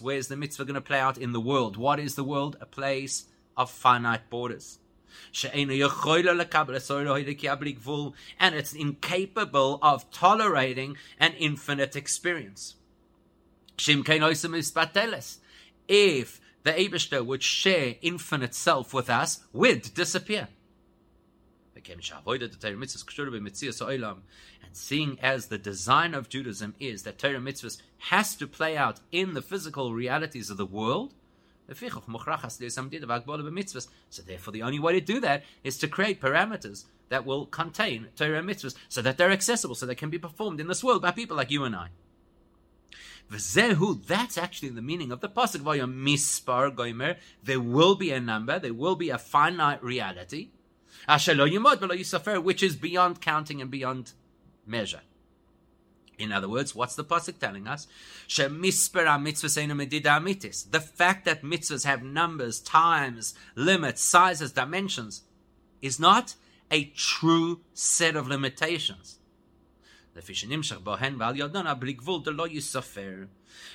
where's 0.02 0.28
the 0.28 0.36
mitzvah 0.36 0.66
going 0.66 0.74
to 0.74 0.82
play 0.82 1.00
out 1.00 1.20
in 1.20 1.34
the 1.34 1.40
world? 1.40 1.78
What 1.78 2.00
is 2.00 2.16
the 2.16 2.24
world? 2.24 2.58
A 2.60 2.66
place 2.66 3.26
of 3.56 3.70
finite 3.70 4.28
borders. 4.32 4.80
And 8.40 8.56
it's 8.56 8.74
incapable 8.74 9.78
of 9.84 10.10
tolerating 10.10 10.98
an 11.20 11.34
infinite 11.34 11.96
experience. 11.96 12.74
If 15.88 16.42
the 16.64 16.72
Abishter 16.72 17.26
would 17.26 17.44
share 17.44 17.96
infinite 18.02 18.56
self 18.56 18.94
with 18.94 19.10
us, 19.10 19.44
we'd 19.52 19.94
disappear. 19.94 20.48
And 24.64 24.72
seeing 24.72 25.20
as 25.22 25.48
the 25.48 25.58
design 25.58 26.14
of 26.14 26.30
Judaism 26.30 26.76
is 26.80 27.04
that 27.04 27.20
Torah 27.20 27.40
mitzvahs 27.40 27.82
has 28.10 28.36
to 28.36 28.48
play 28.48 28.78
out 28.78 29.02
in 29.12 29.34
the 29.34 29.42
physical 29.42 29.94
realities 29.94 30.50
of 30.50 30.58
the 30.58 30.66
world, 30.66 31.14
so 31.68 31.74
therefore 34.26 34.54
the 34.54 34.64
only 34.64 34.80
way 34.80 34.94
to 34.94 35.02
do 35.02 35.20
that 35.20 35.44
is 35.64 35.78
to 35.78 35.88
create 35.88 36.22
parameters 36.22 36.86
that 37.10 37.26
will 37.26 37.46
contain 37.46 38.08
Torah 38.16 38.42
mitzvahs 38.42 38.76
so 38.90 39.02
that 39.02 39.18
they're 39.18 39.32
accessible, 39.32 39.76
so 39.76 39.86
they 39.86 39.96
can 39.96 40.10
be 40.10 40.20
performed 40.20 40.60
in 40.60 40.68
this 40.68 40.84
world 40.84 41.02
by 41.02 41.12
people 41.12 41.38
like 41.38 41.52
you 41.52 41.64
and 41.64 41.76
I. 41.76 41.90
V'zehu, 43.32 44.06
that's 44.06 44.38
actually 44.38 44.70
the 44.70 44.82
meaning 44.82 45.12
of 45.12 45.22
the 45.22 45.30
pasuk. 45.30 45.62
mispar 45.62 46.74
goimer. 46.76 47.18
There 47.44 47.60
will 47.60 47.96
be 47.96 48.12
a 48.12 48.20
number. 48.20 48.60
There 48.60 48.74
will 48.74 48.96
be 48.96 49.10
a 49.10 49.18
finite 49.18 49.84
reality. 49.84 50.50
which 51.08 52.64
is 52.64 52.76
beyond 52.76 53.22
counting 53.22 53.62
and 53.62 53.72
beyond 53.72 54.14
measure. 54.66 55.02
In 56.20 56.32
other 56.32 56.48
words, 56.48 56.76
what's 56.76 56.96
the 56.96 57.04
pasuk 57.04 57.40
telling 57.40 57.68
us? 57.68 57.88
The 58.28 58.50
fact 60.80 61.26
that 61.26 61.42
mitzvahs 61.42 61.86
have 61.86 62.04
numbers, 62.04 62.60
times, 62.60 63.34
limits, 63.56 64.02
sizes, 64.02 64.52
dimensions 64.52 65.24
is 65.82 66.00
not 66.00 66.36
a 66.72 66.86
true 66.96 67.62
set 67.74 68.16
of 68.16 68.28
limitations. 68.28 69.20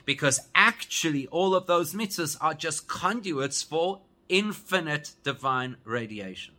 Because 0.04 0.40
actually, 0.54 1.26
all 1.28 1.54
of 1.54 1.66
those 1.66 1.94
mitzvahs 1.94 2.36
are 2.40 2.54
just 2.54 2.86
conduits 2.88 3.62
for 3.62 4.00
infinite 4.28 5.14
divine 5.24 5.76
radiation. 5.84 6.54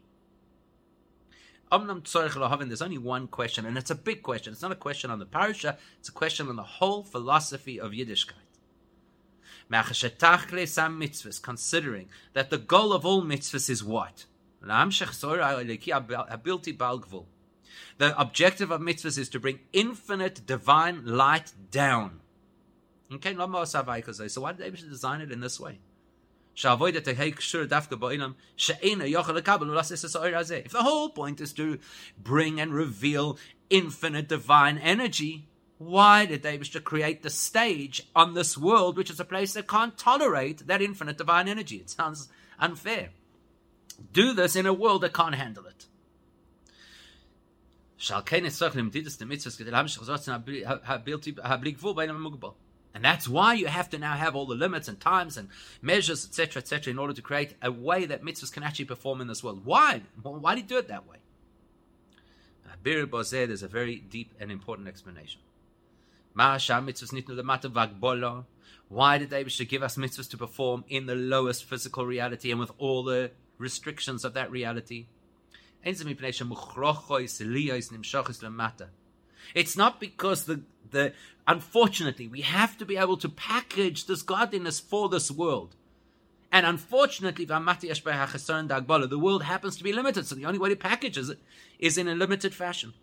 There's 1.71 2.81
only 2.81 2.97
one 2.97 3.27
question, 3.27 3.65
and 3.65 3.77
it's 3.77 3.91
a 3.91 3.95
big 3.95 4.23
question. 4.23 4.53
It's 4.53 4.61
not 4.61 4.71
a 4.71 4.75
question 4.75 5.11
on 5.11 5.19
the 5.19 5.25
parasha, 5.25 5.77
it's 5.99 6.09
a 6.09 6.13
question 6.13 6.49
on 6.49 6.55
the 6.55 6.63
whole 6.63 7.03
philosophy 7.03 7.79
of 7.79 7.91
Yiddishkeit. 7.91 8.33
Considering 11.43 12.09
that 12.33 12.49
the 12.49 12.57
goal 12.57 12.91
of 12.91 13.05
all 13.05 13.21
mitzvahs 13.21 13.69
is 13.69 13.83
what? 13.83 14.25
The 17.97 18.19
objective 18.19 18.71
of 18.71 18.81
mitzvahs 18.81 19.17
is 19.17 19.29
to 19.29 19.39
bring 19.39 19.59
infinite 19.73 20.45
divine 20.45 21.05
light 21.05 21.53
down. 21.71 22.19
Okay, 23.11 23.33
so 23.33 24.41
why 24.41 24.53
did 24.53 24.77
to 24.77 24.89
design 24.89 25.21
it 25.21 25.31
in 25.31 25.39
this 25.39 25.59
way? 25.59 25.79
If 26.55 26.63
the 26.63 26.75
whole 30.81 31.09
point 31.09 31.41
is 31.41 31.53
to 31.53 31.79
bring 32.21 32.59
and 32.59 32.73
reveal 32.73 33.37
infinite 33.69 34.27
divine 34.27 34.77
energy, 34.77 35.47
why 35.77 36.25
did 36.25 36.43
they 36.43 36.57
wish 36.57 36.71
to 36.71 36.81
create 36.81 37.23
the 37.23 37.29
stage 37.29 38.05
on 38.13 38.33
this 38.33 38.57
world, 38.57 38.97
which 38.97 39.09
is 39.09 39.19
a 39.19 39.25
place 39.25 39.53
that 39.53 39.67
can't 39.67 39.97
tolerate 39.97 40.67
that 40.67 40.81
infinite 40.81 41.17
divine 41.17 41.47
energy? 41.47 41.77
It 41.77 41.89
sounds 41.89 42.27
unfair. 42.59 43.09
Do 44.11 44.33
this 44.33 44.57
in 44.57 44.65
a 44.65 44.73
world 44.73 45.01
that 45.01 45.13
can't 45.13 45.35
handle 45.35 45.65
it. 45.65 45.85
And 52.93 53.05
that's 53.05 53.27
why 53.27 53.53
you 53.53 53.67
have 53.67 53.89
to 53.89 53.99
now 53.99 54.13
have 54.13 54.35
all 54.35 54.45
the 54.45 54.55
limits 54.55 54.87
and 54.87 54.99
times 54.99 55.37
and 55.37 55.49
measures, 55.81 56.25
etc., 56.25 56.61
etc., 56.61 56.91
in 56.91 56.97
order 56.97 57.13
to 57.13 57.21
create 57.21 57.55
a 57.61 57.71
way 57.71 58.05
that 58.05 58.23
mitzvahs 58.23 58.51
can 58.51 58.63
actually 58.63 58.85
perform 58.85 59.21
in 59.21 59.27
this 59.27 59.43
world. 59.43 59.63
Why? 59.63 60.01
Why 60.21 60.55
do 60.55 60.61
you 60.61 60.67
do 60.67 60.77
it 60.77 60.87
that 60.87 61.07
way? 61.07 61.17
Bir 62.81 63.05
Bozeh, 63.05 63.45
there's 63.47 63.63
a 63.63 63.67
very 63.67 63.97
deep 63.97 64.33
and 64.39 64.51
important 64.51 64.87
explanation. 64.87 65.41
Why 66.33 66.57
did 69.17 69.29
they 69.29 69.43
give 69.43 69.83
us 69.83 69.97
mitzvahs 69.97 70.29
to 70.29 70.37
perform 70.37 70.85
in 70.87 71.05
the 71.05 71.15
lowest 71.15 71.65
physical 71.65 72.05
reality 72.05 72.51
and 72.51 72.59
with 72.59 72.71
all 72.77 73.03
the 73.03 73.31
restrictions 73.57 74.23
of 74.23 74.33
that 74.35 74.49
reality? 74.49 75.07
It's 79.55 79.77
not 79.77 79.99
because 79.99 80.45
the 80.45 80.61
the 80.91 81.13
unfortunately 81.47 82.27
we 82.27 82.41
have 82.41 82.77
to 82.77 82.85
be 82.85 82.97
able 82.97 83.17
to 83.17 83.29
package 83.29 84.05
this 84.05 84.21
godliness 84.21 84.79
for 84.79 85.09
this 85.09 85.31
world. 85.31 85.75
And 86.51 86.65
unfortunately, 86.65 87.45
the 87.45 87.59
world 89.21 89.43
happens 89.43 89.77
to 89.77 89.83
be 89.83 89.93
limited, 89.93 90.25
so 90.25 90.33
the 90.33 90.45
only 90.45 90.57
way 90.57 90.69
to 90.69 90.75
package 90.75 91.17
it 91.17 91.39
is 91.77 91.97
in 91.97 92.07
a 92.07 92.15
limited 92.15 92.55
fashion. 92.55 92.95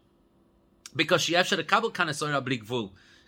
Because 0.96 1.28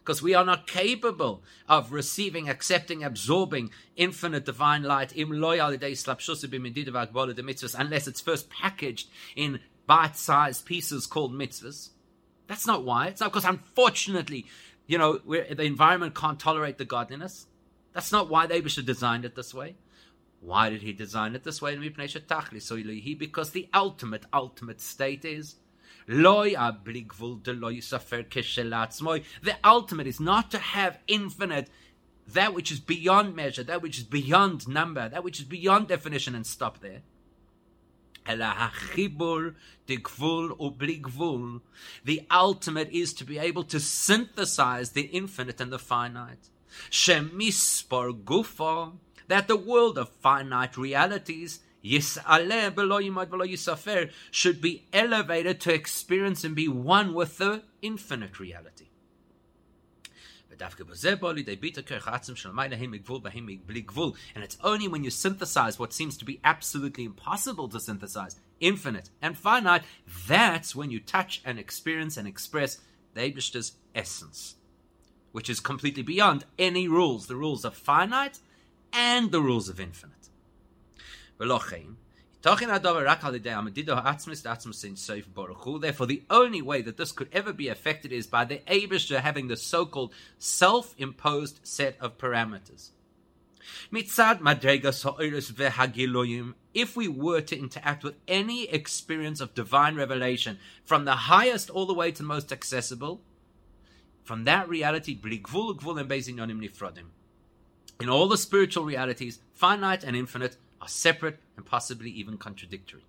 because 0.08 0.22
we 0.22 0.32
are 0.32 0.46
not 0.46 0.66
capable 0.66 1.42
of 1.68 1.92
receiving, 1.92 2.48
accepting, 2.48 3.04
absorbing 3.04 3.70
infinite 3.94 4.46
divine 4.46 4.82
light 4.82 5.14
unless 5.14 5.68
it's 8.08 8.20
first 8.22 8.48
packaged 8.48 9.10
in 9.36 9.60
bite-sized 9.86 10.64
pieces 10.64 11.06
called 11.06 11.34
mitzvahs. 11.34 11.90
That's 12.46 12.66
not 12.66 12.86
why. 12.86 13.08
It's 13.08 13.20
not 13.20 13.30
because, 13.30 13.44
unfortunately, 13.44 14.46
you 14.86 14.96
know, 14.96 15.18
the 15.18 15.62
environment 15.62 16.14
can't 16.14 16.40
tolerate 16.40 16.78
the 16.78 16.86
godliness. 16.86 17.44
That's 17.92 18.10
not 18.10 18.30
why 18.30 18.46
they 18.46 18.66
should 18.66 18.86
designed 18.86 19.26
it 19.26 19.36
this 19.36 19.52
way. 19.52 19.76
Why 20.40 20.70
did 20.70 20.80
he 20.80 20.94
design 20.94 21.34
it 21.34 21.44
this 21.44 21.60
way? 21.60 21.76
Because 21.76 23.50
the 23.50 23.68
ultimate, 23.74 24.24
ultimate 24.32 24.80
state 24.80 25.26
is 25.26 25.56
the 26.08 26.56
ultimate 29.62 30.06
is 30.06 30.18
not 30.18 30.50
to 30.50 30.58
have 30.58 30.98
infinite, 31.06 31.68
that 32.26 32.54
which 32.54 32.72
is 32.72 32.80
beyond 32.80 33.36
measure, 33.36 33.62
that 33.62 33.82
which 33.82 33.98
is 33.98 34.04
beyond 34.04 34.66
number, 34.66 35.06
that 35.08 35.22
which 35.22 35.38
is 35.38 35.44
beyond 35.44 35.88
definition, 35.88 36.34
and 36.34 36.46
stop 36.46 36.80
there. 36.80 37.02
The 38.26 38.70
ultimate 42.30 42.90
is 42.90 43.14
to 43.14 43.24
be 43.24 43.38
able 43.38 43.64
to 43.64 43.80
synthesize 43.80 44.90
the 44.90 45.02
infinite 45.02 45.60
and 45.60 45.72
the 45.72 45.78
finite. 45.78 46.50
That 49.28 49.48
the 49.48 49.56
world 49.56 49.98
of 49.98 50.08
finite 50.08 50.76
realities 50.76 51.60
should 54.30 54.60
be 54.60 54.86
elevated 54.92 55.60
to 55.60 55.72
experience 55.72 56.44
and 56.44 56.54
be 56.54 56.68
one 56.68 57.14
with 57.14 57.38
the 57.38 57.62
infinite 57.82 58.40
reality. 58.40 58.88
And 64.34 64.42
it's 64.42 64.58
only 64.64 64.88
when 64.88 65.04
you 65.04 65.10
synthesize 65.10 65.78
what 65.78 65.92
seems 65.92 66.16
to 66.16 66.24
be 66.24 66.40
absolutely 66.42 67.04
impossible 67.04 67.68
to 67.68 67.78
synthesize, 67.78 68.36
infinite 68.58 69.10
and 69.22 69.38
finite, 69.38 69.84
that's 70.26 70.74
when 70.74 70.90
you 70.90 70.98
touch 70.98 71.40
and 71.44 71.60
experience 71.60 72.16
and 72.16 72.26
express 72.26 72.80
the 73.14 73.20
Eibishter's 73.20 73.74
essence, 73.94 74.56
which 75.30 75.48
is 75.48 75.60
completely 75.60 76.02
beyond 76.02 76.44
any 76.58 76.88
rules, 76.88 77.28
the 77.28 77.36
rules 77.36 77.64
of 77.64 77.74
finite 77.74 78.40
and 78.92 79.30
the 79.30 79.40
rules 79.40 79.68
of 79.68 79.78
infinite. 79.78 80.17
Therefore, 81.38 82.66
the 86.06 86.22
only 86.30 86.62
way 86.62 86.82
that 86.82 86.96
this 86.96 87.12
could 87.12 87.28
ever 87.32 87.52
be 87.52 87.68
affected 87.68 88.12
is 88.12 88.26
by 88.26 88.44
the 88.44 88.58
Abishah 88.66 89.20
having 89.20 89.48
the 89.48 89.56
so-called 89.56 90.12
self-imposed 90.38 91.60
set 91.62 91.96
of 92.00 92.18
parameters. 92.18 92.90
If 96.74 96.96
we 96.96 97.08
were 97.08 97.40
to 97.40 97.58
interact 97.58 98.04
with 98.04 98.14
any 98.26 98.68
experience 98.68 99.40
of 99.40 99.54
divine 99.54 99.94
revelation, 99.96 100.58
from 100.84 101.04
the 101.04 101.12
highest 101.12 101.70
all 101.70 101.86
the 101.86 101.94
way 101.94 102.10
to 102.12 102.22
the 102.22 102.28
most 102.28 102.52
accessible, 102.52 103.20
from 104.24 104.44
that 104.44 104.68
reality, 104.68 105.18
In 108.00 108.08
all 108.08 108.28
the 108.28 108.38
spiritual 108.38 108.84
realities, 108.84 109.40
finite 109.54 110.04
and 110.04 110.16
infinite 110.16 110.56
are 110.80 110.88
separate 110.88 111.40
and 111.56 111.66
possibly 111.66 112.10
even 112.10 112.38
contradictory. 112.38 113.04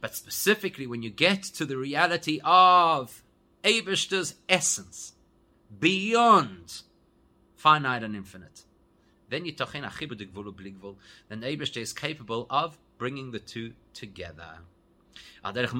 But 0.00 0.14
specifically, 0.14 0.86
when 0.86 1.02
you 1.02 1.10
get 1.10 1.42
to 1.42 1.64
the 1.64 1.76
reality 1.76 2.40
of 2.44 3.22
Abishter's 3.64 4.34
essence, 4.48 5.12
beyond 5.78 6.82
finite 7.56 8.02
and 8.02 8.16
infinite, 8.16 8.64
then 9.28 9.44
you 9.44 9.52
then 11.42 11.44
is 11.80 11.92
capable 11.92 12.46
of 12.48 12.78
bringing 12.96 13.30
the 13.30 13.38
two 13.38 13.74
together. 13.94 14.58
And 15.44 15.56
that's 15.56 15.72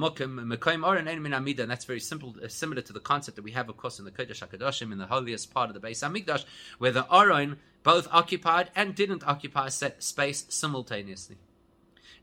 very 1.85 1.99
simple, 1.99 2.35
uh, 2.43 2.47
similar 2.47 2.81
to 2.81 2.93
the 2.93 2.99
concept 2.99 3.35
that 3.35 3.43
we 3.43 3.51
have, 3.51 3.69
of 3.69 3.77
course, 3.77 3.99
in 3.99 4.05
the 4.05 4.11
Kodesh 4.11 4.47
HaKadoshim, 4.47 4.91
in 4.91 4.97
the 4.97 5.05
holiest 5.05 5.53
part 5.53 5.69
of 5.69 5.79
the 5.79 5.87
Beis 5.87 6.03
Hamikdash, 6.03 6.45
where 6.77 6.91
the 6.91 7.05
Aron 7.13 7.57
both 7.83 8.07
occupied 8.11 8.71
and 8.75 8.95
didn't 8.95 9.27
occupy 9.27 9.69
set 9.69 10.03
space 10.03 10.45
simultaneously. 10.49 11.37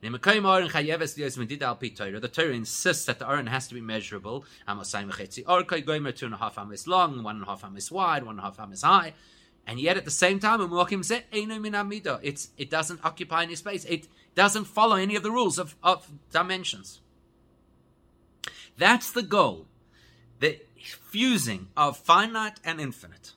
The 0.03 0.19
Torah 2.33 2.53
insists 2.53 3.07
that 3.07 3.19
the 3.19 3.29
Aron 3.29 3.47
has 3.47 3.67
to 3.69 3.75
be 3.75 3.81
measurable. 3.81 4.45
Two 4.67 4.69
and 4.69 6.35
a 6.35 6.37
half 6.37 6.59
amis 6.59 6.87
long, 6.87 7.23
one 7.23 7.37
and 7.37 7.45
a 7.45 7.49
half 7.49 7.65
amis 7.65 7.91
wide, 7.91 8.25
one 8.25 8.35
and 8.35 8.41
a 8.41 8.43
half 8.43 8.61
amis 8.61 8.83
high. 8.83 9.15
And 9.67 9.81
yet 9.81 9.97
at 9.97 10.05
the 10.05 10.11
same 10.11 10.39
time, 10.39 10.61
it's, 12.23 12.51
it 12.57 12.71
doesn't 12.71 13.05
occupy 13.05 13.43
any 13.43 13.57
space. 13.57 13.85
It 13.87 14.07
doesn't 14.35 14.67
follow 14.67 14.97
any 14.97 15.17
of 15.17 15.23
the 15.23 15.33
rules 15.33 15.59
of, 15.59 15.75
of 15.83 16.07
dimensions. 16.31 17.01
That's 18.79 19.11
the 19.11 19.23
goal. 19.23 19.67
The 20.41 20.61
fusing 21.11 21.69
of 21.77 21.97
finite 21.97 22.61
and 22.65 22.81
infinite. 22.81 23.33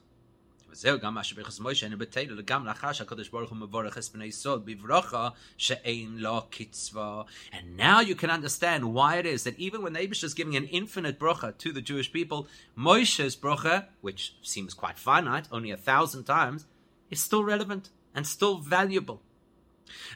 And 7.52 7.76
now 7.76 8.00
you 8.00 8.14
can 8.14 8.30
understand 8.30 8.94
why 8.94 9.16
it 9.16 9.26
is 9.26 9.44
that 9.44 9.58
even 9.58 9.82
when 9.82 9.94
Abish 9.94 10.22
is 10.22 10.32
giving 10.32 10.56
an 10.56 10.66
infinite 10.66 11.18
bracha 11.18 11.56
to 11.58 11.72
the 11.72 11.82
Jewish 11.82 12.12
people, 12.12 12.46
Moshe's 12.78 13.36
bracha, 13.36 13.86
which 14.00 14.36
seems 14.42 14.72
quite 14.72 14.98
finite, 14.98 15.48
only 15.50 15.70
a 15.70 15.76
thousand 15.76 16.24
times, 16.24 16.66
is 17.10 17.20
still 17.20 17.44
relevant 17.44 17.90
and 18.14 18.26
still 18.26 18.58
valuable. 18.58 19.22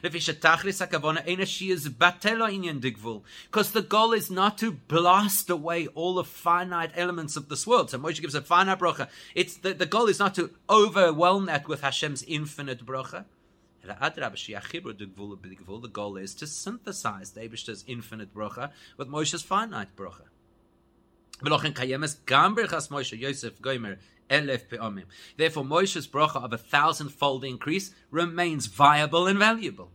Because 0.01 0.25
the 3.71 3.81
goal 3.81 4.13
is 4.13 4.29
not 4.29 4.57
to 4.57 4.71
blast 4.71 5.49
away 5.49 5.87
all 5.87 6.15
the 6.15 6.23
finite 6.23 6.91
elements 6.95 7.35
of 7.35 7.49
this 7.49 7.65
world. 7.65 7.89
So 7.89 7.99
Moshe 7.99 8.21
gives 8.21 8.35
a 8.35 8.41
finite 8.41 8.79
bracha. 8.79 9.07
It's 9.33 9.57
the, 9.57 9.73
the 9.73 9.85
goal 9.85 10.07
is 10.07 10.19
not 10.19 10.35
to 10.35 10.51
overwhelm 10.69 11.45
that 11.45 11.67
with 11.67 11.81
Hashem's 11.81 12.23
infinite 12.23 12.85
bracha. 12.85 13.25
The 13.83 15.89
goal 15.91 16.17
is 16.17 16.33
to 16.35 16.47
synthesize 16.47 17.31
the 17.31 17.43
infinite 17.87 18.33
bracha 18.33 18.71
with 18.97 19.07
Moshe's 19.07 19.43
finite 19.43 19.95
bracha. 19.95 20.23
Therefore, 25.37 25.65
Moshe's 25.65 26.07
bracha 26.07 26.43
of 26.43 26.53
a 26.53 26.57
thousand-fold 26.57 27.43
increase 27.43 27.93
remains 28.09 28.65
viable 28.67 29.27
and 29.27 29.37
valuable. 29.37 29.91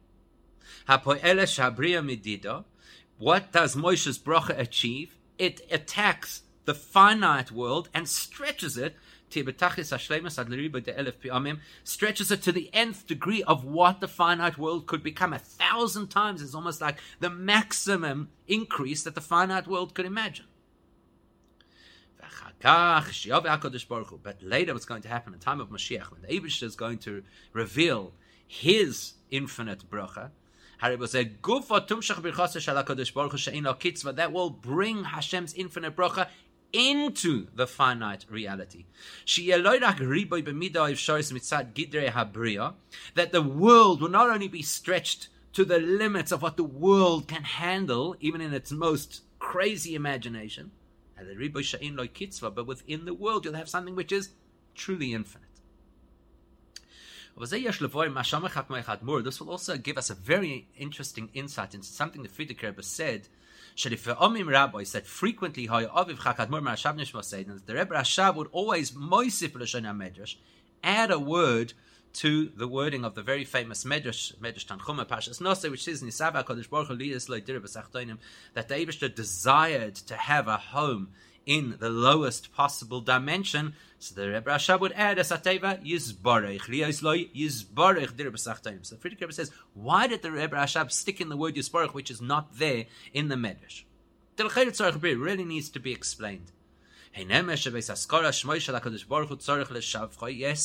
What 3.18 3.53
does 3.53 3.76
Moshe's 3.76 4.18
bracha 4.18 4.59
achieve? 4.59 5.16
It 5.38 5.61
attacks 5.70 6.42
the 6.66 6.74
finite 6.74 7.50
world 7.50 7.88
and 7.94 8.09
stretches 8.09 8.76
it 8.76 8.96
stretches 11.85 12.31
it 12.31 12.42
to 12.42 12.53
the 12.53 12.70
nth 12.72 13.07
degree 13.07 13.42
of 13.44 13.64
what 13.64 14.00
the 14.00 14.09
finite 14.09 14.59
world 14.59 14.87
could 14.87 15.03
become. 15.03 15.33
A 15.33 15.38
thousand 15.38 16.09
times 16.09 16.42
is 16.42 16.55
almost 16.55 16.81
like 16.81 16.98
the 17.20 17.31
maximum 17.31 18.31
increase 18.48 19.05
that 19.05 19.14
the 19.14 19.20
finite 19.20 19.68
world 19.68 19.94
could 19.94 20.07
imagine. 20.07 20.46
But 22.62 24.42
later, 24.42 24.74
what's 24.74 24.84
going 24.84 25.02
to 25.02 25.08
happen 25.08 25.32
in 25.32 25.38
the 25.38 25.44
time 25.44 25.60
of 25.60 25.70
Mashiach, 25.70 26.10
when 26.10 26.22
the 26.22 26.28
Abish 26.28 26.62
is 26.62 26.76
going 26.76 26.98
to 26.98 27.22
reveal 27.52 28.12
his 28.46 29.14
infinite 29.30 29.88
bracha, 29.88 30.30
that 30.82 30.98
will 34.32 34.50
bring 34.50 35.04
Hashem's 35.04 35.54
infinite 35.54 35.96
bracha 35.96 36.28
into 36.72 37.46
the 37.54 37.66
finite 37.66 38.24
reality. 38.30 38.86
That 43.14 43.32
the 43.32 43.42
world 43.42 44.00
will 44.00 44.08
not 44.08 44.30
only 44.30 44.48
be 44.48 44.62
stretched 44.62 45.28
to 45.52 45.64
the 45.64 45.78
limits 45.78 46.32
of 46.32 46.42
what 46.42 46.56
the 46.56 46.64
world 46.64 47.26
can 47.26 47.42
handle, 47.42 48.16
even 48.20 48.40
in 48.40 48.54
its 48.54 48.70
most 48.70 49.22
crazy 49.38 49.94
imagination, 49.94 50.70
but 52.54 52.66
within 52.66 53.04
the 53.04 53.14
world 53.14 53.44
you'll 53.44 53.54
have 53.54 53.68
something 53.68 53.96
which 53.96 54.12
is 54.12 54.30
truly 54.74 55.12
infinite. 55.12 55.46
This 57.37 57.52
will 59.40 59.50
also 59.50 59.76
give 59.76 59.96
us 59.96 60.11
a 60.11 60.14
very 60.14 60.68
interesting 60.76 61.30
insight 61.33 61.74
into 61.74 61.87
something 61.87 62.22
the 62.22 62.28
Frierdiker 62.28 62.64
Rebbe 62.64 62.83
said. 62.83 63.28
Rabbi 64.48 64.83
said 64.83 65.06
frequently, 65.06 65.66
that 65.66 67.62
the 67.66 67.74
Rebbe 67.74 67.94
Rashab 67.94 68.35
would 68.35 68.48
always 68.52 68.92
add 70.83 71.11
a 71.11 71.18
word 71.18 71.72
to 72.12 72.50
the 72.56 72.66
wording 72.66 73.04
of 73.04 73.14
the 73.14 73.22
very 73.22 73.44
famous 73.44 73.84
Medrash, 73.84 74.36
Medrash 74.38 74.66
Tanchuma 74.66 75.06
Pashas 75.06 75.40
Nose, 75.40 75.62
which 75.68 75.84
says, 75.84 76.02
Nisava 76.02 76.44
Kodesh 76.44 76.68
Baruch 76.68 76.88
Hu 76.88 76.96
that 78.54 78.68
the 78.68 78.74
Abishter 78.74 79.14
desired 79.14 79.94
to 79.94 80.16
have 80.16 80.48
a 80.48 80.56
home 80.56 81.08
in 81.46 81.76
the 81.78 81.88
lowest 81.88 82.52
possible 82.54 83.00
dimension. 83.00 83.74
So 83.98 84.14
the 84.14 84.28
Rebbe 84.28 84.50
Rashab 84.50 84.80
would 84.80 84.92
add, 84.92 85.18
Asateva 85.18 85.84
Yizbarech, 85.84 86.62
Liyasloi 86.62 87.34
Yizbarech 87.34 88.16
Dir 88.16 88.30
B'Sachtonim. 88.30 88.84
So 88.84 88.96
Frierdiker 88.96 89.22
Rebbe 89.22 89.32
says, 89.32 89.50
why 89.74 90.06
did 90.06 90.22
the 90.22 90.30
Rebbe 90.30 90.56
Rashab 90.56 90.90
stick 90.90 91.20
in 91.20 91.28
the 91.28 91.36
word 91.36 91.54
Yizbarech, 91.54 91.94
which 91.94 92.10
is 92.10 92.20
not 92.20 92.58
there 92.58 92.86
in 93.12 93.28
the 93.28 93.36
Medrash? 93.36 93.84
The 94.36 95.16
really 95.18 95.44
needs 95.44 95.68
to 95.70 95.80
be 95.80 95.92
explained. 95.92 96.50
Yes, 97.16 97.28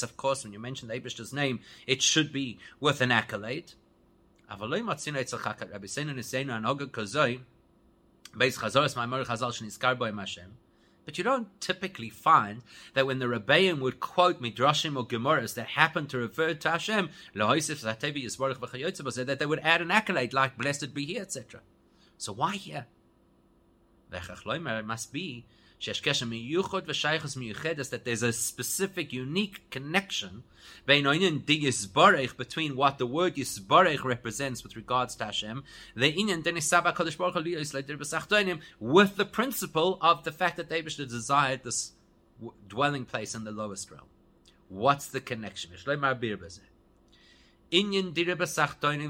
of 0.03 0.17
course, 0.17 0.43
when 0.43 0.53
you 0.53 0.59
mention 0.59 0.87
the 0.87 0.95
Abish's 0.95 1.33
name, 1.33 1.59
it 1.87 2.01
should 2.01 2.31
be 2.31 2.59
with 2.79 3.01
an 3.01 3.11
accolade. 3.11 3.73
But 11.05 11.17
you 11.17 11.23
don't 11.23 11.61
typically 11.61 12.09
find 12.09 12.63
that 12.93 13.05
when 13.05 13.19
the 13.19 13.27
Rebbeim 13.27 13.79
would 13.79 13.99
quote 13.99 14.41
Midrashim 14.41 14.97
or 14.97 15.05
Gemaras 15.05 15.53
that 15.53 15.67
happen 15.67 16.07
to 16.07 16.17
refer 16.17 16.53
to 16.53 16.69
Hashem, 16.69 17.09
that 17.33 19.39
they 19.39 19.45
would 19.45 19.59
add 19.59 19.81
an 19.81 19.91
accolade 19.91 20.33
like 20.33 20.57
Blessed 20.57 20.93
be 20.93 21.05
He, 21.05 21.19
etc. 21.19 21.61
So 22.17 22.33
why 22.33 22.55
here? 22.55 22.87
It 24.11 24.85
must 24.85 25.13
be 25.13 25.45
that 27.89 28.05
there's 28.05 28.23
a 28.23 28.33
specific, 28.33 29.13
unique 29.13 29.69
connection 29.69 30.43
between 32.37 32.75
what 32.75 32.97
the 32.97 33.05
word 33.05 33.35
Yisbarech 33.35 34.03
represents 34.03 34.63
with 34.63 34.75
regards 34.75 35.15
to 35.15 35.25
Hashem, 35.25 35.63
with 38.79 39.15
the 39.15 39.25
principle 39.25 39.97
of 40.01 40.23
the 40.23 40.31
fact 40.31 40.57
that 40.57 40.69
David 40.69 40.93
desired 40.97 41.63
this 41.63 41.93
dwelling 42.67 43.05
place 43.05 43.35
in 43.35 43.43
the 43.43 43.51
lowest 43.51 43.91
realm. 43.91 44.07
What's 44.69 45.07
the 45.07 45.21
connection? 45.21 45.71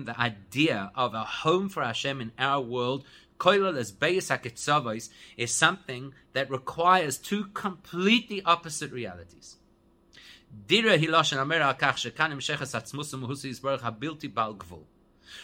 the 0.06 0.20
idea 0.20 0.92
of 0.96 1.14
a 1.14 1.24
home 1.24 1.70
for 1.70 1.84
Hashem 1.84 2.22
in 2.22 2.32
our 2.40 2.62
world 2.62 3.06
Koilal 3.38 3.78
as 3.78 3.92
Beis 3.92 4.30
HaKetzavos 4.30 5.10
is 5.38 5.54
something 5.54 6.14
that 6.34 6.50
requires 6.50 7.18
two 7.18 7.46
completely 7.54 8.42
opposite 8.44 8.92
realities. 8.92 9.58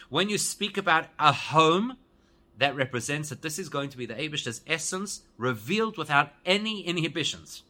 When 0.09 0.29
you 0.29 0.37
speak 0.37 0.77
about 0.77 1.07
a 1.19 1.33
home, 1.33 1.97
that 2.57 2.75
represents 2.75 3.29
that 3.29 3.41
this 3.41 3.57
is 3.57 3.69
going 3.69 3.89
to 3.89 3.97
be 3.97 4.05
the 4.05 4.13
Abish's 4.13 4.61
essence 4.67 5.21
revealed 5.37 5.97
without 5.97 6.31
any 6.45 6.81
inhibitions. 6.81 7.63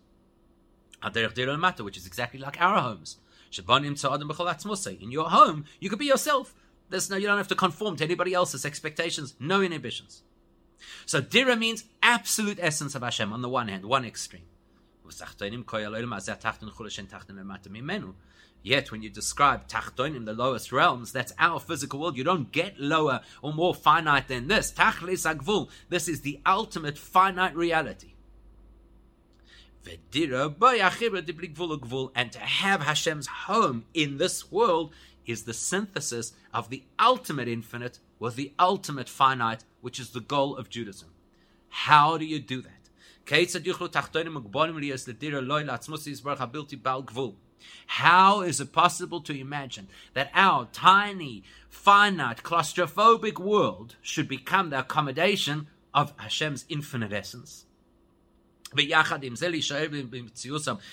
Which 1.01 1.97
is 1.97 2.05
exactly 2.05 2.39
like 2.39 2.59
our 2.59 2.81
homes. 2.81 3.17
In 3.57 5.11
your 5.11 5.29
home, 5.29 5.65
you 5.79 5.89
could 5.89 5.99
be 5.99 6.05
yourself. 6.05 6.53
There's 6.91 7.09
no, 7.09 7.15
you 7.15 7.25
don't 7.25 7.37
have 7.37 7.47
to 7.47 7.55
conform 7.55 7.95
to 7.95 8.03
anybody 8.03 8.33
else's 8.33 8.65
expectations, 8.65 9.33
no 9.39 9.61
inhibitions. 9.61 10.23
So 11.05 11.21
dira 11.21 11.55
means 11.55 11.85
absolute 12.03 12.59
essence 12.61 12.95
of 12.95 13.01
Hashem 13.01 13.31
on 13.31 13.41
the 13.41 13.49
one 13.49 13.69
hand, 13.69 13.85
one 13.85 14.05
extreme. 14.05 14.43
Yet, 18.63 18.91
when 18.91 19.01
you 19.01 19.09
describe 19.09 19.67
Tachtonim, 19.67 20.25
the 20.25 20.33
lowest 20.33 20.71
realms, 20.71 21.11
that's 21.11 21.33
our 21.39 21.59
physical 21.59 21.99
world. 21.99 22.15
You 22.15 22.23
don't 22.23 22.51
get 22.51 22.79
lower 22.79 23.21
or 23.41 23.53
more 23.53 23.73
finite 23.73 24.27
than 24.27 24.47
this. 24.47 24.71
Tachlis 24.71 25.25
Agvul. 25.25 25.69
This 25.89 26.07
is 26.07 26.21
the 26.21 26.39
ultimate 26.45 26.97
finite 26.97 27.55
reality. 27.55 28.13
And 32.15 32.31
to 32.31 32.39
have 32.39 32.81
Hashem's 32.81 33.27
home 33.27 33.85
in 33.95 34.17
this 34.17 34.51
world 34.51 34.93
is 35.25 35.43
the 35.43 35.53
synthesis 35.53 36.33
of 36.53 36.69
the 36.69 36.83
ultimate 36.99 37.47
infinite 37.47 37.99
with 38.19 38.35
the 38.35 38.53
ultimate 38.59 39.09
finite, 39.09 39.63
which 39.81 39.99
is 39.99 40.09
the 40.11 40.19
goal 40.19 40.55
of 40.55 40.69
Judaism. 40.69 41.09
How 41.69 42.17
do 42.17 42.25
you 42.25 42.39
do 42.39 42.61
that? 42.61 42.81
How 47.85 48.41
is 48.41 48.59
it 48.59 48.73
possible 48.73 49.21
to 49.21 49.39
imagine 49.39 49.87
that 50.13 50.31
our 50.33 50.67
tiny, 50.71 51.43
finite, 51.69 52.43
claustrophobic 52.43 53.37
world 53.39 53.95
should 54.01 54.27
become 54.27 54.69
the 54.69 54.79
accommodation 54.79 55.67
of 55.93 56.13
Hashem's 56.17 56.65
infinite 56.67 57.13
essence? 57.13 57.65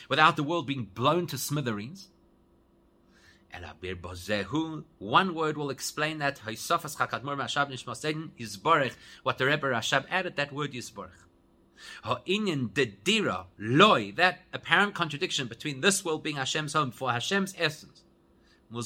Without 0.08 0.36
the 0.36 0.42
world 0.42 0.66
being 0.66 0.84
blown 0.94 1.26
to 1.28 1.38
smithereens? 1.38 2.08
One 4.98 5.34
word 5.34 5.56
will 5.56 5.70
explain 5.70 6.18
that. 6.18 6.38
What 6.42 6.58
the 9.38 9.46
Rebbe 9.46 9.66
Rashab 9.66 10.04
added, 10.10 10.36
that 10.36 10.52
word 10.52 10.72
Yisborch. 10.72 11.10
Ha'inyan 12.02 12.70
dedira 12.70 13.46
loy, 13.58 14.12
that 14.16 14.40
apparent 14.52 14.94
contradiction 14.94 15.46
between 15.46 15.80
this 15.80 16.04
world 16.04 16.22
being 16.24 16.36
Hashem's 16.36 16.72
home 16.72 16.90
for 16.90 17.12
Hashem's 17.12 17.54
essence. 17.56 18.02
You 18.70 18.82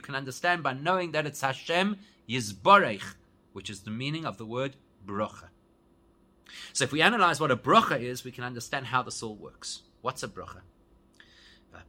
can 0.00 0.14
understand 0.14 0.62
by 0.62 0.72
knowing 0.72 1.12
that 1.12 1.26
it's 1.26 1.42
Hashem 1.42 1.98
Yizbarech, 2.28 3.14
which 3.52 3.70
is 3.70 3.80
the 3.80 3.90
meaning 3.90 4.24
of 4.24 4.38
the 4.38 4.46
word 4.46 4.76
brocha. 5.06 5.50
So 6.72 6.84
if 6.84 6.92
we 6.92 7.02
analyze 7.02 7.38
what 7.38 7.50
a 7.50 7.56
brocha 7.56 8.00
is, 8.00 8.24
we 8.24 8.32
can 8.32 8.42
understand 8.42 8.86
how 8.86 9.02
this 9.02 9.22
all 9.22 9.36
works. 9.36 9.82
What's 10.00 10.22
a 10.22 10.28
brocha? 10.28 10.62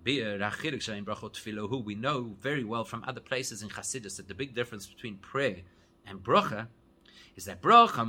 We 0.06 1.96
know 1.96 2.36
very 2.40 2.64
well 2.64 2.84
from 2.84 3.04
other 3.08 3.22
places 3.22 3.62
in 3.62 3.70
Chassidus 3.70 4.18
that 4.18 4.28
the 4.28 4.34
big 4.34 4.54
difference 4.56 4.88
between 4.88 5.18
prayer 5.18 5.58
and 6.06 6.24
brocha 6.24 6.68
is 7.36 7.46
that 7.46 7.62
bracha 7.62 8.00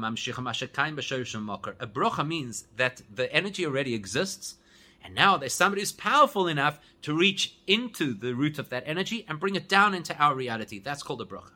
A 1.80 1.86
bracha 1.86 2.26
means 2.26 2.64
that 2.76 3.02
the 3.14 3.32
energy 3.32 3.64
already 3.64 3.94
exists, 3.94 4.56
and 5.02 5.14
now 5.14 5.36
there's 5.36 5.54
somebody 5.54 5.82
who's 5.82 5.92
powerful 5.92 6.48
enough 6.48 6.80
to 7.02 7.16
reach 7.16 7.58
into 7.66 8.12
the 8.12 8.34
root 8.34 8.58
of 8.58 8.70
that 8.70 8.82
energy 8.86 9.24
and 9.28 9.38
bring 9.38 9.54
it 9.54 9.68
down 9.68 9.94
into 9.94 10.16
our 10.16 10.34
reality. 10.34 10.78
That's 10.80 11.02
called 11.02 11.22
a 11.22 11.24
bracha. 11.24 11.52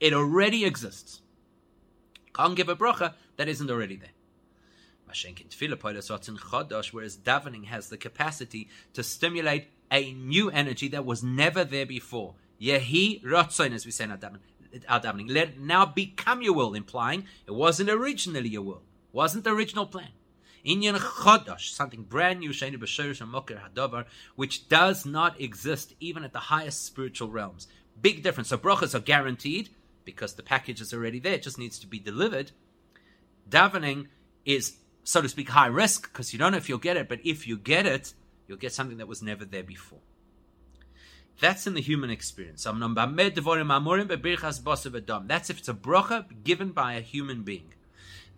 It 0.00 0.14
already 0.14 0.64
exists. 0.64 1.20
Can't 2.34 2.56
give 2.56 2.70
a 2.70 2.76
bracha 2.76 3.14
that 3.36 3.48
isn't 3.48 3.70
already 3.70 3.96
there. 3.96 4.11
Whereas 6.92 7.16
davening 7.16 7.64
has 7.66 7.88
the 7.88 7.96
capacity 7.96 8.68
to 8.94 9.02
stimulate 9.02 9.68
a 9.90 10.12
new 10.12 10.50
energy 10.50 10.88
that 10.88 11.04
was 11.04 11.22
never 11.22 11.64
there 11.64 11.86
before. 11.86 12.34
Yehi 12.60 13.22
rotzoin, 13.24 13.72
as 13.72 13.84
we 13.84 13.92
say 13.92 14.04
in 14.04 14.10
davening 14.10 14.40
our 14.88 15.00
davening. 15.00 15.30
Let 15.30 15.48
it 15.48 15.60
now 15.60 15.86
become 15.86 16.42
your 16.42 16.54
will, 16.54 16.74
implying 16.74 17.26
it 17.46 17.52
wasn't 17.52 17.90
originally 17.90 18.48
your 18.48 18.62
will, 18.62 18.82
wasn't 19.12 19.44
the 19.44 19.50
original 19.50 19.86
plan. 19.86 20.08
Inyan 20.64 20.96
chodosh, 20.96 21.72
something 21.72 22.04
brand 22.04 22.40
new, 22.40 22.50
sheni 22.50 22.76
b'shorish 22.76 23.20
and 23.20 23.32
mokir 23.32 23.60
hadavar, 23.60 24.06
which 24.36 24.68
does 24.68 25.04
not 25.04 25.40
exist 25.40 25.94
even 25.98 26.24
at 26.24 26.32
the 26.32 26.38
highest 26.38 26.84
spiritual 26.84 27.28
realms. 27.28 27.66
Big 28.00 28.22
difference. 28.22 28.48
So 28.48 28.58
brachas 28.58 28.94
are 28.94 29.00
guaranteed 29.00 29.70
because 30.04 30.34
the 30.34 30.42
package 30.42 30.80
is 30.80 30.94
already 30.94 31.18
there; 31.18 31.34
it 31.34 31.42
just 31.42 31.58
needs 31.58 31.78
to 31.80 31.86
be 31.86 31.98
delivered. 31.98 32.52
Davening 33.48 34.06
is, 34.44 34.76
so 35.04 35.20
to 35.20 35.28
speak, 35.28 35.50
high 35.50 35.66
risk 35.66 36.12
because 36.12 36.32
you 36.32 36.38
don't 36.38 36.52
know 36.52 36.58
if 36.58 36.68
you'll 36.68 36.78
get 36.78 36.96
it, 36.96 37.08
but 37.08 37.20
if 37.24 37.46
you 37.46 37.56
get 37.56 37.86
it, 37.86 38.14
you'll 38.46 38.58
get 38.58 38.72
something 38.72 38.98
that 38.98 39.08
was 39.08 39.22
never 39.22 39.44
there 39.44 39.62
before. 39.62 40.00
That's 41.40 41.66
in 41.66 41.74
the 41.74 41.80
human 41.80 42.10
experience. 42.10 42.64
That's 42.64 42.76
if 42.76 42.82
it's 45.58 45.68
a 45.68 45.74
bracha 45.74 46.44
given 46.44 46.70
by 46.70 46.94
a 46.94 47.00
human 47.00 47.42
being. 47.42 47.74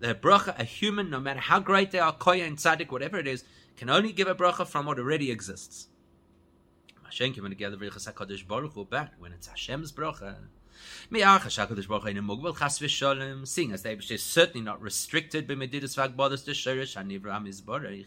The 0.01 0.15
bracha, 0.15 0.59
a 0.59 0.65
human, 0.65 1.11
no 1.11 1.21
matter 1.21 1.41
how 1.41 1.61
great 1.61 1.91
they 1.91 1.99
are, 1.99 2.15
koya 2.15 2.47
and 2.47 2.57
tzaddik, 2.57 2.91
whatever 2.91 3.19
it 3.19 3.27
is, 3.27 3.45
can 3.77 3.91
only 3.91 4.13
give 4.13 4.29
a 4.29 4.35
bracha 4.35 4.67
from 4.67 4.87
what 4.87 4.99
already 4.99 5.31
exists. 5.31 5.89
When 9.19 9.33
it's 9.33 9.47
Hashem's 9.47 9.93
bracha, 9.93 10.37
seeing 13.47 13.73
as 13.73 13.83
they 13.83 13.93
are 13.93 14.01
certainly 14.01 14.65
not 14.65 14.81
restricted 14.81 15.47
by 15.47 15.55
Medidus 15.55 15.97
Vagbodas 15.97 16.45
to 16.45 16.53
Shirish 16.53 16.97
Hanivram 16.97 17.49
Izborech 17.49 18.07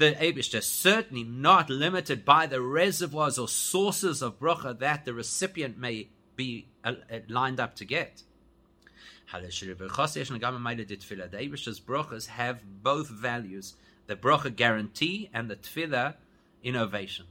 the 0.00 0.12
Abish 0.12 0.54
is 0.54 0.64
certainly 0.64 1.24
not 1.24 1.68
limited 1.68 2.24
by 2.24 2.46
the 2.46 2.62
reservoirs 2.62 3.38
or 3.38 3.48
sources 3.48 4.22
of 4.22 4.40
bracha 4.40 4.78
that 4.78 5.04
the 5.04 5.12
recipient 5.12 5.76
may 5.76 6.08
be 6.36 6.68
uh, 6.82 6.94
uh 7.12 7.18
lined 7.28 7.60
up 7.60 7.76
to 7.76 7.84
get. 7.84 8.22
The 9.30 9.38
Abish's 9.38 9.78
brachas 11.80 12.26
have 12.28 12.82
both 12.82 13.10
values: 13.10 13.74
the 14.06 14.16
bracha 14.16 14.56
guarantee 14.56 15.28
and 15.34 15.50
the 15.50 15.56
tefillah 15.56 16.14
innovation. 16.64 17.26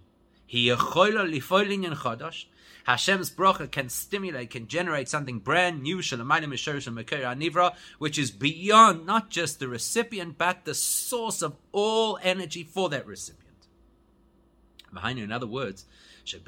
Hashem's 2.90 3.30
bracha 3.30 3.70
can 3.70 3.88
stimulate, 3.88 4.50
can 4.50 4.68
generate 4.68 5.08
something 5.08 5.38
brand 5.38 5.84
new, 5.84 6.02
which 8.00 8.18
is 8.18 8.32
beyond 8.32 9.06
not 9.06 9.30
just 9.30 9.60
the 9.60 9.68
recipient, 9.68 10.40
but 10.40 10.66
the 10.66 10.74
source 10.74 11.44
of 11.44 11.56
all 11.72 12.18
energy 12.24 12.64
for 12.64 12.90
that 12.90 13.06
recipient. 13.06 13.68
In 14.92 15.32
other 15.32 15.46
words, 15.46 15.86
when 16.32 16.42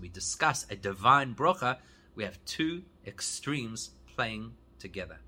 we 0.00 0.08
discuss 0.08 0.66
a 0.70 0.76
divine 0.76 1.34
bracha, 1.34 1.78
we 2.14 2.22
have 2.22 2.38
two 2.44 2.84
extremes 3.04 3.90
playing 4.14 4.52
together. 4.78 5.18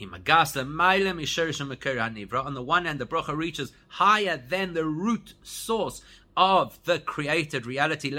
On 0.00 0.10
the 0.14 2.62
one 2.64 2.86
hand, 2.86 2.98
the 2.98 3.06
bracha 3.06 3.36
reaches 3.36 3.72
higher 3.88 4.38
than 4.38 4.72
the 4.72 4.86
root 4.86 5.34
source 5.42 6.00
of 6.36 6.82
the 6.84 6.98
created 6.98 7.66
reality, 7.66 8.10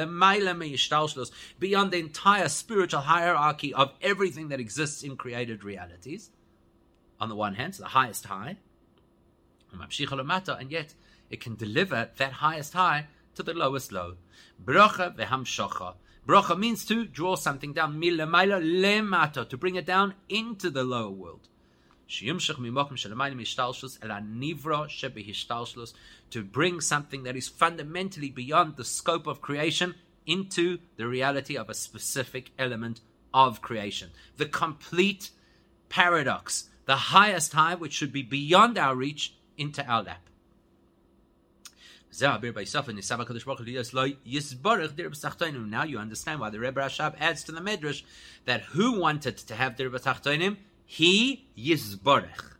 beyond 1.60 1.92
the 1.92 2.00
entire 2.00 2.48
spiritual 2.48 3.02
hierarchy 3.02 3.74
of 3.74 3.94
everything 4.02 4.50
that 4.50 4.60
exists 4.60 5.04
in 5.04 5.18
created 5.18 5.64
realities. 5.64 6.32
On 7.20 7.30
the 7.30 7.36
one 7.36 7.56
hand, 7.56 7.76
so 7.76 7.84
the 7.84 7.90
highest 7.90 8.26
high, 8.26 8.58
and 9.72 10.72
yet 10.72 10.94
it 11.30 11.42
can 11.42 11.56
deliver 11.56 12.10
that 12.18 12.32
highest 12.34 12.74
high 12.74 13.08
to 13.36 13.44
the 13.44 13.54
lowest 13.54 13.92
low. 13.92 14.16
Bracha 14.64 16.58
means 16.58 16.86
to 16.86 17.06
draw 17.06 17.36
something 17.36 17.74
down, 17.74 18.00
to 18.00 19.58
bring 19.58 19.76
it 19.76 19.86
down 19.86 20.14
into 20.30 20.70
the 20.70 20.84
lower 20.84 21.12
world 21.12 21.50
to 26.30 26.44
bring 26.44 26.82
something 26.82 27.24
that 27.24 27.36
is 27.36 27.48
fundamentally 27.48 28.30
beyond 28.30 28.76
the 28.76 28.86
scope 28.86 29.28
of 29.28 29.42
creation 29.42 29.96
into 30.26 30.80
the 30.98 31.08
reality 31.08 31.58
of 31.58 31.70
a 31.70 31.74
specific 31.74 32.52
element 32.58 33.02
of 33.34 33.62
creation. 33.62 34.10
The 34.38 34.46
complete 34.46 35.32
paradox, 35.90 36.70
the 36.86 36.96
highest 36.96 37.54
high, 37.54 37.76
which 37.76 37.94
should 37.94 38.12
be 38.12 38.24
beyond 38.24 38.78
our 38.78 38.96
reach, 38.96 39.36
into 39.58 39.86
our 39.86 40.04
lap. 40.04 40.22
Now 42.18 42.38
you 42.38 42.54
understand 45.98 46.40
why 46.40 46.50
the 46.50 46.60
Rebbe 46.60 46.82
Rashab 46.82 47.16
adds 47.20 47.44
to 47.44 47.52
the 47.52 47.60
Medrash 47.60 48.04
that 48.46 48.62
who 48.62 49.00
wanted 49.00 49.38
to 49.38 49.56
have 49.56 49.76
the 49.76 49.84
Rebbe 49.86 50.00
Tachtonim? 50.00 50.58
He 50.86 51.48
Yizborech. 51.58 52.54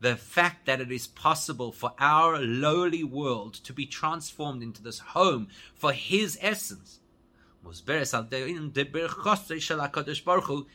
The 0.00 0.16
fact 0.16 0.66
that 0.66 0.80
it 0.80 0.92
is 0.92 1.06
possible 1.06 1.72
for 1.72 1.94
our 1.98 2.38
lowly 2.38 3.02
world 3.02 3.54
to 3.54 3.72
be 3.72 3.86
transformed 3.86 4.62
into 4.62 4.82
this 4.82 4.98
home 4.98 5.48
for 5.74 5.92
His 5.92 6.38
essence 6.42 7.00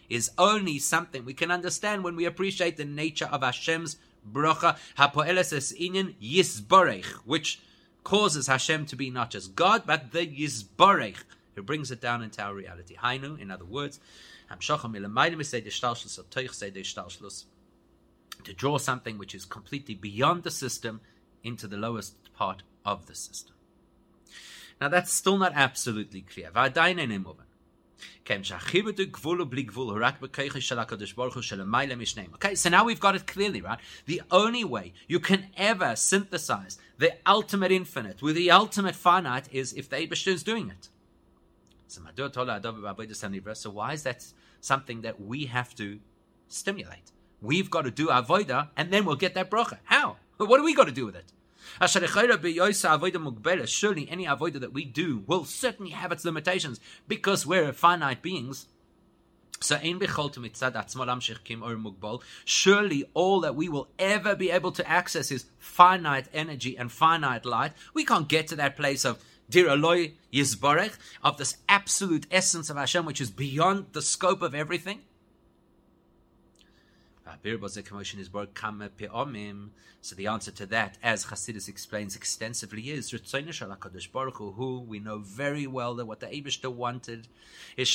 is 0.09 0.32
only 0.38 0.80
something 0.80 1.24
we 1.24 1.34
can 1.34 1.51
understand 1.51 2.03
when 2.03 2.15
we 2.15 2.26
appreciate 2.26 2.78
the 2.78 2.86
nature 2.86 3.30
of 3.32 3.43
Hashem's 3.43 3.97
bracha, 4.30 4.78
which 7.26 7.61
causes 8.03 8.47
Hashem 8.47 8.86
to 8.88 8.95
be 8.95 9.09
not 9.09 9.30
just 9.30 9.55
God, 9.55 9.84
but 9.86 10.11
the 10.11 10.28
Yisborech 10.28 11.24
who 11.56 11.64
brings 11.64 11.91
it 11.91 12.02
down 12.02 12.22
into 12.24 12.41
our 12.41 12.54
reality. 12.54 12.95
Hainu, 12.95 13.39
in 13.39 13.52
other 13.52 13.66
words, 13.66 13.99
To 18.43 18.54
draw 18.54 18.78
something 18.78 19.18
which 19.18 19.36
is 19.36 19.45
completely 19.45 19.95
beyond 19.95 20.43
the 20.43 20.52
system 20.52 21.02
into 21.43 21.68
the 21.68 21.78
lowest 21.78 22.16
part 22.34 22.64
of 22.86 23.06
the 23.06 23.16
system. 23.16 23.56
Now 24.80 24.88
that's 24.88 25.14
still 25.14 25.38
not 25.38 25.54
absolutely 25.56 26.22
clear. 26.22 26.49
Okay, 32.36 32.56
so 32.56 32.70
now 32.70 32.84
we've 32.84 32.99
got 32.99 33.16
it 33.16 33.28
clearly, 33.28 33.62
right? 33.62 33.80
The 34.06 34.22
only 34.32 34.64
way 34.64 34.93
you 35.08 35.20
can 35.20 35.47
ever 35.58 35.95
synthesize 35.95 36.78
the 36.97 37.14
ultimate 37.26 37.72
infinite 37.72 38.22
with 38.22 38.36
the 38.36 38.52
ultimate 38.52 38.95
finite 38.95 39.47
is 39.52 39.74
if 39.74 39.89
the 39.89 39.97
Abishter 39.97 40.28
is 40.28 40.43
doing 40.43 40.70
it. 40.70 40.89
So 43.53 43.69
why 43.69 43.93
is 43.93 44.03
that 44.03 44.25
something 44.61 45.01
that 45.01 45.21
we 45.21 45.45
have 45.45 45.75
to 45.75 45.99
stimulate? 46.47 47.11
We've 47.41 47.69
got 47.69 47.81
to 47.83 47.91
do 47.91 48.07
avoida, 48.07 48.69
and 48.77 48.91
then 48.93 49.03
we'll 49.05 49.15
get 49.15 49.33
that 49.33 49.49
bracha. 49.49 49.79
How? 49.83 50.17
What 50.37 50.57
do 50.57 50.63
we 50.63 50.75
got 50.75 50.85
to 50.85 50.91
do 50.91 51.05
with 51.05 51.15
it? 51.15 51.31
Surely 51.87 52.07
any 54.09 54.25
avodah 54.25 54.59
that 54.59 54.73
we 54.73 54.85
do 54.85 55.23
will 55.27 55.45
certainly 55.45 55.91
have 55.91 56.11
its 56.11 56.25
limitations 56.25 56.79
because 57.07 57.45
we're 57.45 57.71
finite 57.73 58.21
beings. 58.21 58.67
So 59.63 59.79
surely 62.45 63.03
all 63.13 63.39
that 63.41 63.55
we 63.55 63.69
will 63.69 63.87
ever 63.99 64.35
be 64.35 64.49
able 64.49 64.71
to 64.71 64.89
access 64.89 65.31
is 65.31 65.45
finite 65.59 66.27
energy 66.33 66.75
and 66.77 66.91
finite 66.91 67.45
light. 67.45 67.73
We 67.93 68.03
can't 68.03 68.27
get 68.27 68.47
to 68.47 68.55
that 68.55 68.75
place 68.75 69.05
of 69.05 69.23
Dir 69.52 69.68
Eloi 69.68 70.14
Yisbarech, 70.34 70.97
of 71.24 71.38
this 71.38 71.58
absolute 71.68 72.26
essence 72.32 72.70
of 72.70 72.78
Hashem, 72.78 73.06
which 73.06 73.22
is 73.22 73.30
beyond 73.30 73.88
the 73.91 74.02
scope 74.02 74.41
of 74.41 74.56
everything. 74.56 75.02
So 80.04 80.16
the 80.16 80.28
answer 80.28 80.52
to 80.52 80.66
that, 80.68 80.97
as 81.04 81.26
Chassidus 81.26 81.70
explains 81.70 82.16
extensively, 82.16 82.89
is 82.89 83.12
who 83.12 84.80
we 84.80 84.99
know 84.99 85.18
very 85.20 85.68
well 85.68 85.95
that 85.95 86.06
what 86.06 86.22
the 86.22 86.28
Abishta 86.28 86.72
wanted 86.72 87.28
is 87.78 87.88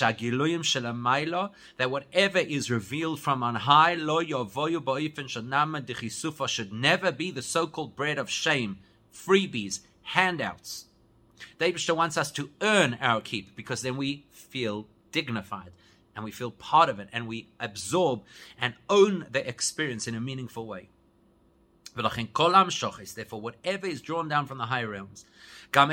that 1.78 1.90
whatever 1.90 2.38
is 2.38 2.70
revealed 2.70 3.20
from 3.20 3.42
on 3.42 3.54
high, 3.56 3.94
should 6.48 6.72
never 6.72 7.12
be 7.12 7.30
the 7.30 7.42
so-called 7.42 7.96
bread 7.96 8.18
of 8.18 8.30
shame, 8.30 8.78
freebies, 9.12 9.80
handouts. 10.02 10.84
Abishta 11.58 11.96
wants 11.96 12.16
us 12.16 12.30
to 12.32 12.50
earn 12.60 12.98
our 13.00 13.20
keep 13.20 13.56
because 13.56 13.82
then 13.82 13.96
we 13.96 14.26
feel 14.30 14.86
dignified 15.12 15.70
and 16.14 16.24
we 16.24 16.30
feel 16.30 16.50
part 16.50 16.88
of 16.88 16.98
it 16.98 17.08
and 17.12 17.28
we 17.28 17.50
absorb 17.60 18.22
and 18.58 18.72
own 18.88 19.26
the 19.30 19.46
experience 19.46 20.08
in 20.08 20.14
a 20.14 20.20
meaningful 20.20 20.66
way. 20.66 20.88
Therefore, 21.96 23.40
whatever 23.40 23.86
is 23.86 24.02
drawn 24.02 24.28
down 24.28 24.46
from 24.46 24.58
the 24.58 24.66
higher 24.66 24.88
realms, 24.88 25.24
even 25.74 25.90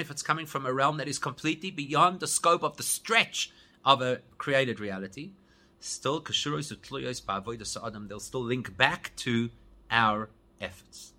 if 0.00 0.10
it's 0.10 0.22
coming 0.22 0.46
from 0.46 0.66
a 0.66 0.72
realm 0.72 0.96
that 0.98 1.08
is 1.08 1.18
completely 1.18 1.72
beyond 1.72 2.20
the 2.20 2.28
scope 2.28 2.62
of 2.62 2.76
the 2.76 2.84
stretch 2.84 3.50
of 3.84 4.00
a 4.00 4.20
created 4.38 4.78
reality, 4.78 5.32
still 5.80 6.20
they'll 6.20 8.20
still 8.20 8.42
link 8.42 8.76
back 8.76 9.10
to 9.16 9.50
our 9.90 10.30
efforts. 10.60 11.14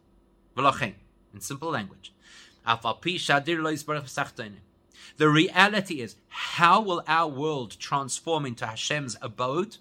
In 1.36 1.42
simple 1.42 1.70
language, 1.70 2.14
the 5.18 5.30
reality 5.30 6.02
is, 6.02 6.16
how 6.30 6.82
will 6.82 7.04
our 7.08 7.28
world 7.28 7.78
transform 7.78 8.46
into 8.46 8.66
Hashem's 8.66 9.18
abode? 9.22 9.78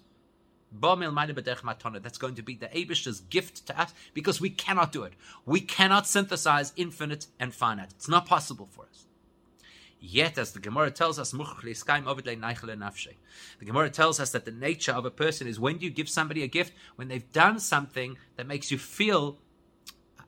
That's 0.71 2.17
going 2.17 2.35
to 2.35 2.43
be 2.43 2.55
the 2.55 2.77
Abish's 2.77 3.21
gift 3.21 3.65
to 3.67 3.79
us 3.79 3.93
because 4.13 4.41
we 4.41 4.49
cannot 4.49 4.91
do 4.91 5.03
it. 5.03 5.13
We 5.45 5.61
cannot 5.61 6.07
synthesize 6.07 6.73
infinite 6.75 7.27
and 7.39 7.55
finite. 7.55 7.93
It's 7.95 8.09
not 8.09 8.25
possible 8.25 8.67
for 8.69 8.83
us. 8.83 9.05
Yet, 10.01 10.37
as 10.37 10.51
the 10.51 10.59
Gemara 10.59 10.91
tells 10.91 11.17
us, 11.17 11.31
the 11.31 11.37
Gemara 13.63 13.89
tells 13.89 14.19
us 14.19 14.31
that 14.31 14.43
the 14.45 14.51
nature 14.51 14.91
of 14.91 15.05
a 15.05 15.11
person 15.11 15.47
is 15.47 15.57
when 15.59 15.77
do 15.77 15.85
you 15.85 15.91
give 15.91 16.09
somebody 16.09 16.43
a 16.43 16.47
gift? 16.47 16.73
When 16.97 17.07
they've 17.07 17.31
done 17.31 17.59
something 17.59 18.17
that 18.35 18.45
makes 18.45 18.69
you 18.71 18.77
feel, 18.77 19.37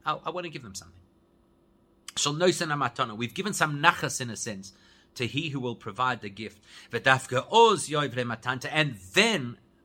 I, 0.06 0.18
I 0.26 0.30
want 0.30 0.46
to 0.46 0.50
give 0.50 0.64
them 0.64 0.74
something. 0.74 0.96
We've 2.18 3.34
given 3.34 3.54
some 3.54 3.82
nachas 3.82 4.22
in 4.22 4.30
a 4.30 4.36
sense 4.36 4.74
to 5.16 5.26
he 5.28 5.50
who 5.50 5.60
will 5.60 5.76
provide 5.76 6.22
the 6.22 6.30
gift. 6.30 6.62
And 6.92 7.04
then 7.04 7.20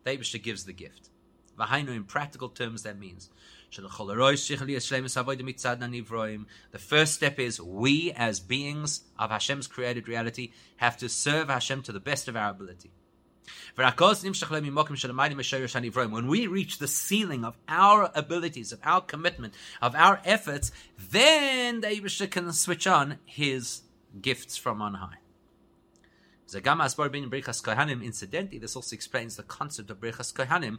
the 0.05 0.11
Abishah 0.11 0.43
gives 0.43 0.65
the 0.65 0.73
gift. 0.73 1.11
In 1.75 2.05
practical 2.05 2.49
terms, 2.49 2.83
that 2.83 2.99
means 2.99 3.29
the 3.75 3.89
first 6.79 7.15
step 7.15 7.39
is 7.39 7.61
we, 7.61 8.13
as 8.13 8.41
beings 8.41 9.03
of 9.19 9.31
Hashem's 9.31 9.67
created 9.67 10.09
reality, 10.09 10.53
have 10.77 10.97
to 10.99 11.09
serve 11.09 11.49
Hashem 11.49 11.83
to 11.83 11.93
the 11.93 12.01
best 12.01 12.29
of 12.29 12.37
our 12.37 12.51
ability. 12.51 12.91
When 13.75 13.87
we 16.27 16.47
reach 16.47 16.79
the 16.79 16.89
ceiling 16.89 17.45
of 17.45 17.59
our 17.69 18.11
abilities, 18.15 18.73
of 18.73 18.81
our 18.85 19.01
commitment, 19.01 19.55
of 19.81 19.95
our 19.95 20.21
efforts, 20.25 20.73
then 20.99 21.81
the 21.81 21.89
Abishah 21.89 22.31
can 22.31 22.53
switch 22.53 22.87
on 22.87 23.19
his 23.25 23.83
gifts 24.21 24.57
from 24.57 24.83
on 24.83 24.95
high. 24.95 25.19
Incidentally, 26.55 28.59
this 28.59 28.77
also 28.77 28.95
explains 28.95 29.37
the 29.37 29.43
concept 29.43 29.91
of 29.91 30.01
Birchas 30.01 30.35
Kohanim. 30.35 30.79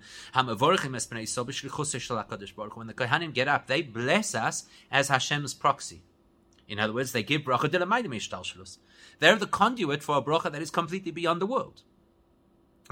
When 2.75 2.87
the 2.87 2.93
Kohanim 2.93 3.33
get 3.33 3.47
up, 3.47 3.67
they 3.67 3.81
bless 3.81 4.35
us 4.35 4.65
as 4.91 5.09
Hashem's 5.09 5.55
proxy. 5.55 6.03
In 6.67 6.79
other 6.79 6.93
words, 6.93 7.11
they 7.11 7.23
give 7.23 7.41
bracha 7.41 7.71
de 7.71 7.79
They're 9.19 9.35
the 9.35 9.47
conduit 9.47 10.03
for 10.03 10.17
a 10.17 10.21
bracha 10.21 10.51
that 10.51 10.61
is 10.61 10.69
completely 10.69 11.11
beyond 11.11 11.41
the 11.41 11.47
world. 11.47 11.81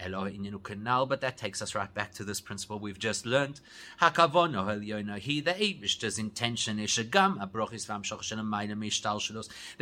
But 0.00 1.20
that 1.20 1.36
takes 1.36 1.62
us 1.62 1.74
right 1.74 1.92
back 1.92 2.12
to 2.14 2.24
this 2.24 2.40
principle 2.40 2.78
we've 2.78 2.98
just 2.98 3.26
learned. 3.26 3.60
He, 4.00 5.40
the 5.40 5.62
Abish's 5.62 6.18
intention 6.18 6.78
is 6.78 6.96
that 6.96 8.28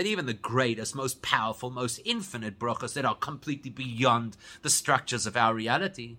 even 0.06 0.26
the 0.26 0.34
greatest, 0.34 0.94
most 0.94 1.22
powerful, 1.22 1.70
most 1.70 2.00
infinite 2.04 2.58
brachas 2.58 2.94
that 2.94 3.04
are 3.04 3.14
completely 3.14 3.70
beyond 3.70 4.36
the 4.62 4.70
structures 4.70 5.26
of 5.26 5.36
our 5.36 5.54
reality 5.54 6.16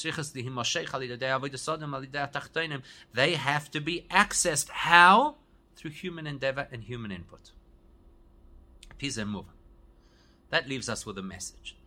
they 0.00 0.12
have 3.34 3.70
to 3.70 3.80
be 3.80 4.06
accessed. 4.10 4.68
How? 4.68 5.36
Through 5.76 5.90
human 5.90 6.26
endeavor 6.26 6.68
and 6.70 6.82
human 6.82 7.10
input. 7.10 7.52
That 10.50 10.68
leaves 10.68 10.88
us 10.88 11.06
with 11.06 11.18
a 11.18 11.22
message. 11.22 11.77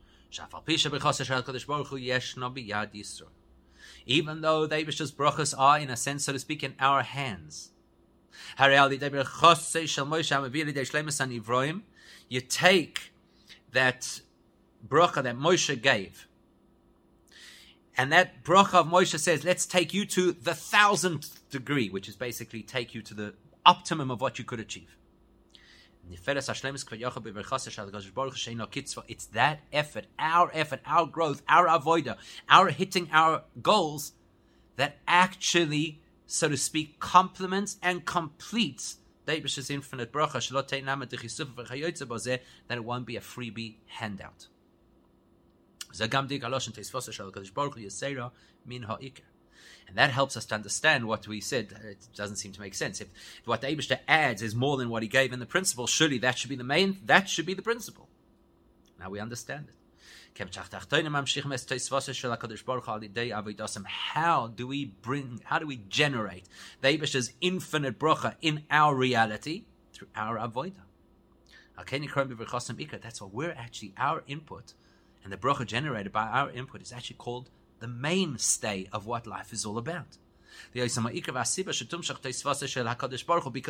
Even 4.06 4.42
though 4.42 4.66
the 4.66 4.76
Abish's 4.76 5.12
brachas 5.12 5.54
are, 5.58 5.80
in 5.80 5.90
a 5.90 5.98
sense, 5.98 6.24
so 6.26 6.34
to 6.34 6.40
speak, 6.40 6.64
in 6.64 6.74
our 6.80 7.04
hands. 7.04 7.72
You 12.30 12.42
take 12.42 13.14
that 13.72 14.22
bracha 14.88 15.24
that 15.24 15.38
Moshe 15.38 15.82
gave, 15.82 16.28
and 17.98 18.12
that 18.12 18.44
bracha 18.44 18.76
of 18.76 18.88
Moshe 18.88 19.20
says, 19.20 19.44
let's 19.44 19.66
take 19.66 19.94
you 19.94 20.06
to 20.06 20.32
the 20.32 20.54
thousandth 20.54 21.48
degree, 21.50 21.90
which 21.90 22.08
is 22.08 22.16
basically 22.16 22.64
take 22.64 22.96
you 22.96 23.02
to 23.02 23.14
the 23.14 23.34
optimum 23.66 24.10
of 24.10 24.22
what 24.22 24.40
you 24.40 24.46
could 24.46 24.60
achieve. 24.60 24.96
It's 26.10 26.20
that 29.28 29.60
effort, 29.72 30.06
our 30.20 30.52
effort, 30.54 30.82
our 30.86 31.06
growth, 31.06 31.42
our 31.48 31.68
avoida, 31.68 32.18
our 32.50 32.70
hitting 32.70 33.10
our 33.12 33.44
goals 33.62 34.14
that 34.76 34.98
actually, 35.08 36.02
so 36.26 36.50
to 36.50 36.58
speak, 36.58 37.00
complements 37.00 37.78
and 37.82 38.06
completes 38.06 38.98
David's 39.26 39.70
infinite 39.70 40.12
bracha, 40.12 40.42
that 42.68 42.78
it 42.78 42.84
won't 42.84 43.06
be 43.06 43.16
a 43.16 43.22
freebie 43.22 43.76
handout. 43.88 44.48
And 49.92 49.98
that 49.98 50.12
helps 50.12 50.38
us 50.38 50.46
to 50.46 50.56
understand 50.56 51.06
what 51.06 51.28
we 51.28 51.42
said. 51.42 51.78
It 51.84 52.08
doesn't 52.16 52.38
seem 52.38 52.54
to 52.54 52.62
make 52.62 52.76
sense. 52.76 53.02
If, 53.02 53.10
what 53.44 53.60
the 53.60 53.68
Abishter 53.68 54.00
adds 54.08 54.42
is 54.42 54.56
more 54.56 54.78
than 54.78 54.90
what 54.90 55.04
he 55.04 55.10
gave 55.10 55.34
in 55.34 55.40
the 55.40 55.46
principle, 55.46 55.86
surely 55.86 56.18
that 56.20 56.38
should 56.38 56.50
be 56.50 56.56
the 56.56 56.64
main, 56.64 57.00
that 57.04 57.28
should 57.28 57.46
be 57.46 57.54
the 57.54 57.62
principle. 57.62 58.08
Now 58.98 59.10
we 59.10 59.20
understand 59.20 59.68
it. 59.68 59.76
How 64.14 64.48
do 64.48 64.66
we 64.66 64.86
bring, 64.86 65.42
how 65.44 65.60
do 65.60 65.68
we 65.68 65.76
generate 65.90 66.48
the 66.80 66.98
Abishter's 66.98 67.34
infinite 67.42 68.00
bracha 68.00 68.36
in 68.42 68.64
our 68.72 68.96
reality? 68.96 69.66
Through 69.92 70.08
our 70.16 70.38
avodah. 70.38 70.86
That's 73.02 73.22
what 73.22 73.34
we're 73.34 73.52
actually, 73.58 73.94
our 73.98 74.24
input, 74.26 74.74
and 75.22 75.34
the 75.34 75.38
bracha 75.38 75.66
generated 75.66 76.14
by 76.14 76.28
our 76.28 76.50
input 76.50 76.82
is 76.82 76.94
actually 76.94 77.18
called 77.18 77.50
the 77.82 77.90
mainstay 77.90 78.88
of 78.94 79.06
what 79.06 79.28
life 79.28 79.52
is 79.52 79.66
all 79.66 79.78
about. 79.78 80.18
Because 80.74 80.98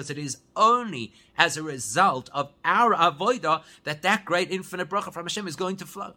it 0.09 0.17
is 0.17 0.37
only 0.55 1.13
as 1.37 1.57
a 1.57 1.63
result 1.63 2.29
of 2.33 2.51
our 2.63 2.93
avodah 2.93 3.63
that 3.85 4.01
that 4.03 4.25
great 4.25 4.51
infinite 4.51 4.89
bracha 4.89 5.11
from 5.11 5.25
Hashem 5.25 5.47
is 5.47 5.55
going 5.55 5.77
to 5.77 5.85
flow. 5.85 6.13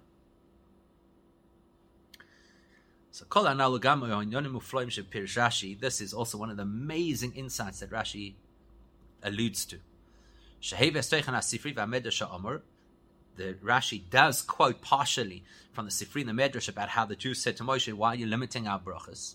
So 3.12 3.24
This 5.80 6.00
is 6.00 6.12
also 6.12 6.36
one 6.36 6.50
of 6.50 6.56
the 6.56 6.64
amazing 6.64 7.32
insights 7.36 7.80
that 7.80 7.90
Rashi 7.90 8.34
alludes 9.22 9.64
to. 9.66 9.78
The 13.36 13.54
Rashi 13.54 14.02
does 14.10 14.42
quote 14.42 14.80
partially 14.80 15.44
from 15.72 15.86
the 15.86 15.90
Sifri 15.90 16.20
and 16.20 16.28
the 16.28 16.42
Medrash 16.42 16.68
about 16.68 16.90
how 16.90 17.04
the 17.04 17.16
Jews 17.16 17.40
said 17.42 17.56
to 17.56 17.64
Moshe, 17.64 17.92
"Why 17.92 18.10
are 18.10 18.14
you 18.14 18.26
limiting 18.26 18.68
our 18.68 18.78
brachas?" 18.80 19.34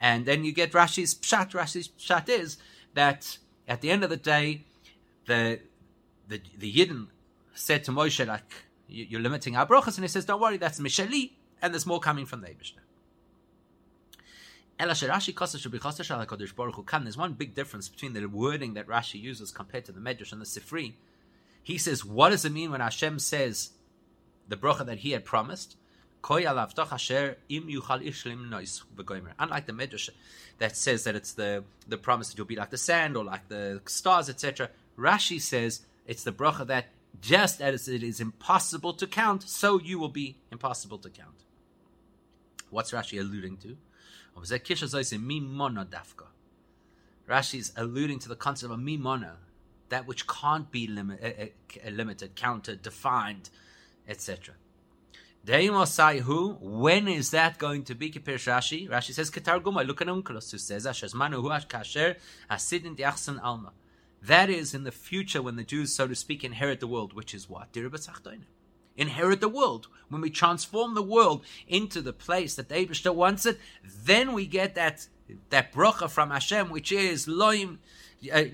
And 0.00 0.26
then 0.26 0.44
you 0.44 0.52
get 0.52 0.72
Rashi's 0.72 1.14
pshat. 1.14 1.50
Rashi's 1.52 1.88
pshat 1.88 2.28
is 2.28 2.58
that 2.94 3.38
at 3.66 3.80
the 3.80 3.90
end 3.90 4.04
of 4.04 4.10
the 4.10 4.16
day, 4.16 4.64
the 5.26 5.60
the 6.28 6.40
the 6.58 6.72
Yidden 6.72 7.08
said 7.54 7.84
to 7.84 7.90
Moshe, 7.90 8.26
like, 8.26 8.66
you're 8.88 9.20
limiting 9.20 9.56
our 9.56 9.66
brachas, 9.66 9.96
and 9.96 10.04
he 10.04 10.08
says, 10.08 10.24
don't 10.24 10.40
worry, 10.40 10.56
that's 10.56 10.80
Mishali, 10.80 11.32
and 11.60 11.72
there's 11.72 11.86
more 11.86 12.00
coming 12.00 12.26
from 12.26 12.40
the 12.40 12.48
Eibishter. 12.48 12.81
There's 17.04 17.16
one 17.16 17.32
big 17.34 17.54
difference 17.54 17.88
between 17.88 18.12
the 18.12 18.26
wording 18.26 18.74
that 18.74 18.88
Rashi 18.88 19.20
uses 19.20 19.50
compared 19.52 19.84
to 19.84 19.92
the 19.92 20.00
Medrash 20.00 20.32
and 20.32 20.40
the 20.40 20.46
Sifri. 20.46 20.94
He 21.62 21.78
says, 21.78 22.04
what 22.04 22.30
does 22.30 22.44
it 22.44 22.50
mean 22.52 22.72
when 22.72 22.80
Hashem 22.80 23.20
says 23.20 23.70
the 24.48 24.56
bracha 24.56 24.84
that 24.86 24.98
he 24.98 25.12
had 25.12 25.24
promised? 25.24 25.76
Unlike 26.28 26.56
the 29.66 29.72
Medrash 29.72 30.10
that 30.58 30.76
says 30.76 31.04
that 31.04 31.14
it's 31.14 31.32
the, 31.32 31.64
the 31.88 31.98
promise 31.98 32.28
that 32.30 32.38
you'll 32.38 32.46
be 32.46 32.56
like 32.56 32.70
the 32.70 32.78
sand 32.78 33.16
or 33.16 33.24
like 33.24 33.48
the 33.48 33.80
stars, 33.86 34.28
etc. 34.28 34.70
Rashi 34.98 35.40
says 35.40 35.82
it's 36.06 36.24
the 36.24 36.32
bracha 36.32 36.66
that 36.66 36.86
just 37.20 37.60
as 37.60 37.88
it 37.88 38.02
is 38.02 38.20
impossible 38.20 38.92
to 38.94 39.06
count, 39.06 39.42
so 39.44 39.78
you 39.78 39.98
will 39.98 40.08
be 40.08 40.36
impossible 40.50 40.98
to 40.98 41.10
count. 41.10 41.44
What's 42.70 42.90
Rashi 42.90 43.20
alluding 43.20 43.58
to? 43.58 43.76
Rashi 47.28 47.58
is 47.58 47.72
alluding 47.76 48.18
to 48.18 48.28
the 48.28 48.36
concept 48.36 48.72
of 48.72 48.78
mimona, 48.78 49.32
that 49.88 50.06
which 50.06 50.26
can't 50.26 50.70
be 50.70 50.86
limit, 50.86 51.20
uh, 51.22 51.86
uh, 51.86 51.90
limited, 51.90 52.34
counted, 52.34 52.82
defined, 52.82 53.50
etc. 54.08 54.54
When 55.44 57.08
is 57.08 57.30
that 57.30 57.58
going 57.58 57.84
to 57.84 57.94
be? 57.94 58.10
Rashi. 58.10 58.88
Rashi 58.88 59.12
says 59.12 59.30
Ketar 59.30 59.60
Guma. 59.60 59.84
Look 59.86 60.00
at 60.00 60.06
Unkelos 60.06 60.50
who 60.50 60.58
says 60.58 60.86
Kasher 60.86 62.16
Hasidin 62.50 63.40
Alma. 63.42 63.72
That 64.22 64.50
is 64.50 64.72
in 64.72 64.84
the 64.84 64.92
future 64.92 65.42
when 65.42 65.56
the 65.56 65.64
Jews, 65.64 65.92
so 65.92 66.06
to 66.06 66.14
speak, 66.14 66.44
inherit 66.44 66.78
the 66.78 66.86
world, 66.86 67.12
which 67.12 67.34
is 67.34 67.48
what? 67.48 67.72
Inherit 68.96 69.40
the 69.40 69.48
world. 69.48 69.88
When 70.08 70.20
we 70.20 70.30
transform 70.30 70.94
the 70.94 71.02
world 71.02 71.44
into 71.66 72.02
the 72.02 72.12
place 72.12 72.54
that 72.56 72.68
the 72.68 72.74
Abishta 72.74 73.14
wants 73.14 73.46
it, 73.46 73.58
then 73.84 74.32
we 74.32 74.46
get 74.46 74.74
that 74.74 75.06
that 75.48 75.72
bracha 75.72 76.10
from 76.10 76.30
Hashem, 76.30 76.68
which 76.68 76.92
is 76.92 77.26
loyim 77.26 77.78
uh, 78.32 78.44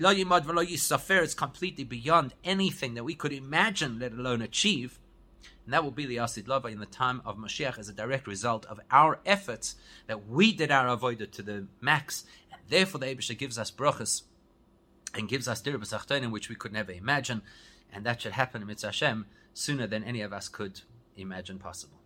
it's 1.21 1.33
completely 1.33 1.83
beyond 1.83 2.33
anything 2.43 2.93
that 2.95 3.03
we 3.03 3.13
could 3.13 3.33
imagine, 3.33 3.99
let 3.99 4.13
alone 4.13 4.41
achieve. 4.41 4.99
And 5.65 5.73
that 5.73 5.83
will 5.83 5.91
be 5.91 6.07
the 6.07 6.17
Asid 6.17 6.47
Lava 6.47 6.69
in 6.69 6.79
the 6.79 6.87
time 6.87 7.21
of 7.25 7.37
Mashiach 7.37 7.77
as 7.77 7.89
a 7.89 7.93
direct 7.93 8.25
result 8.25 8.65
of 8.65 8.79
our 8.89 9.19
efforts 9.25 9.75
that 10.07 10.27
we 10.27 10.51
did 10.51 10.71
our 10.71 10.97
avodah 10.97 11.29
to 11.31 11.43
the 11.43 11.67
max. 11.81 12.25
And 12.51 12.61
therefore 12.69 12.99
the 12.99 13.07
Abishah 13.07 13.37
gives 13.37 13.59
us 13.59 13.69
brachas 13.69 14.23
and 15.13 15.29
gives 15.29 15.47
us 15.47 15.61
dirba 15.61 16.31
which 16.31 16.49
we 16.49 16.55
could 16.55 16.73
never 16.73 16.91
imagine, 16.91 17.41
and 17.91 18.05
that 18.05 18.21
should 18.21 18.31
happen 18.31 18.61
in 18.61 18.67
Mitzvah 18.67 18.87
Hashem 18.87 19.25
sooner 19.59 19.85
than 19.85 20.05
any 20.05 20.21
of 20.21 20.31
us 20.31 20.47
could 20.47 20.79
imagine 21.17 21.59
possible. 21.59 21.98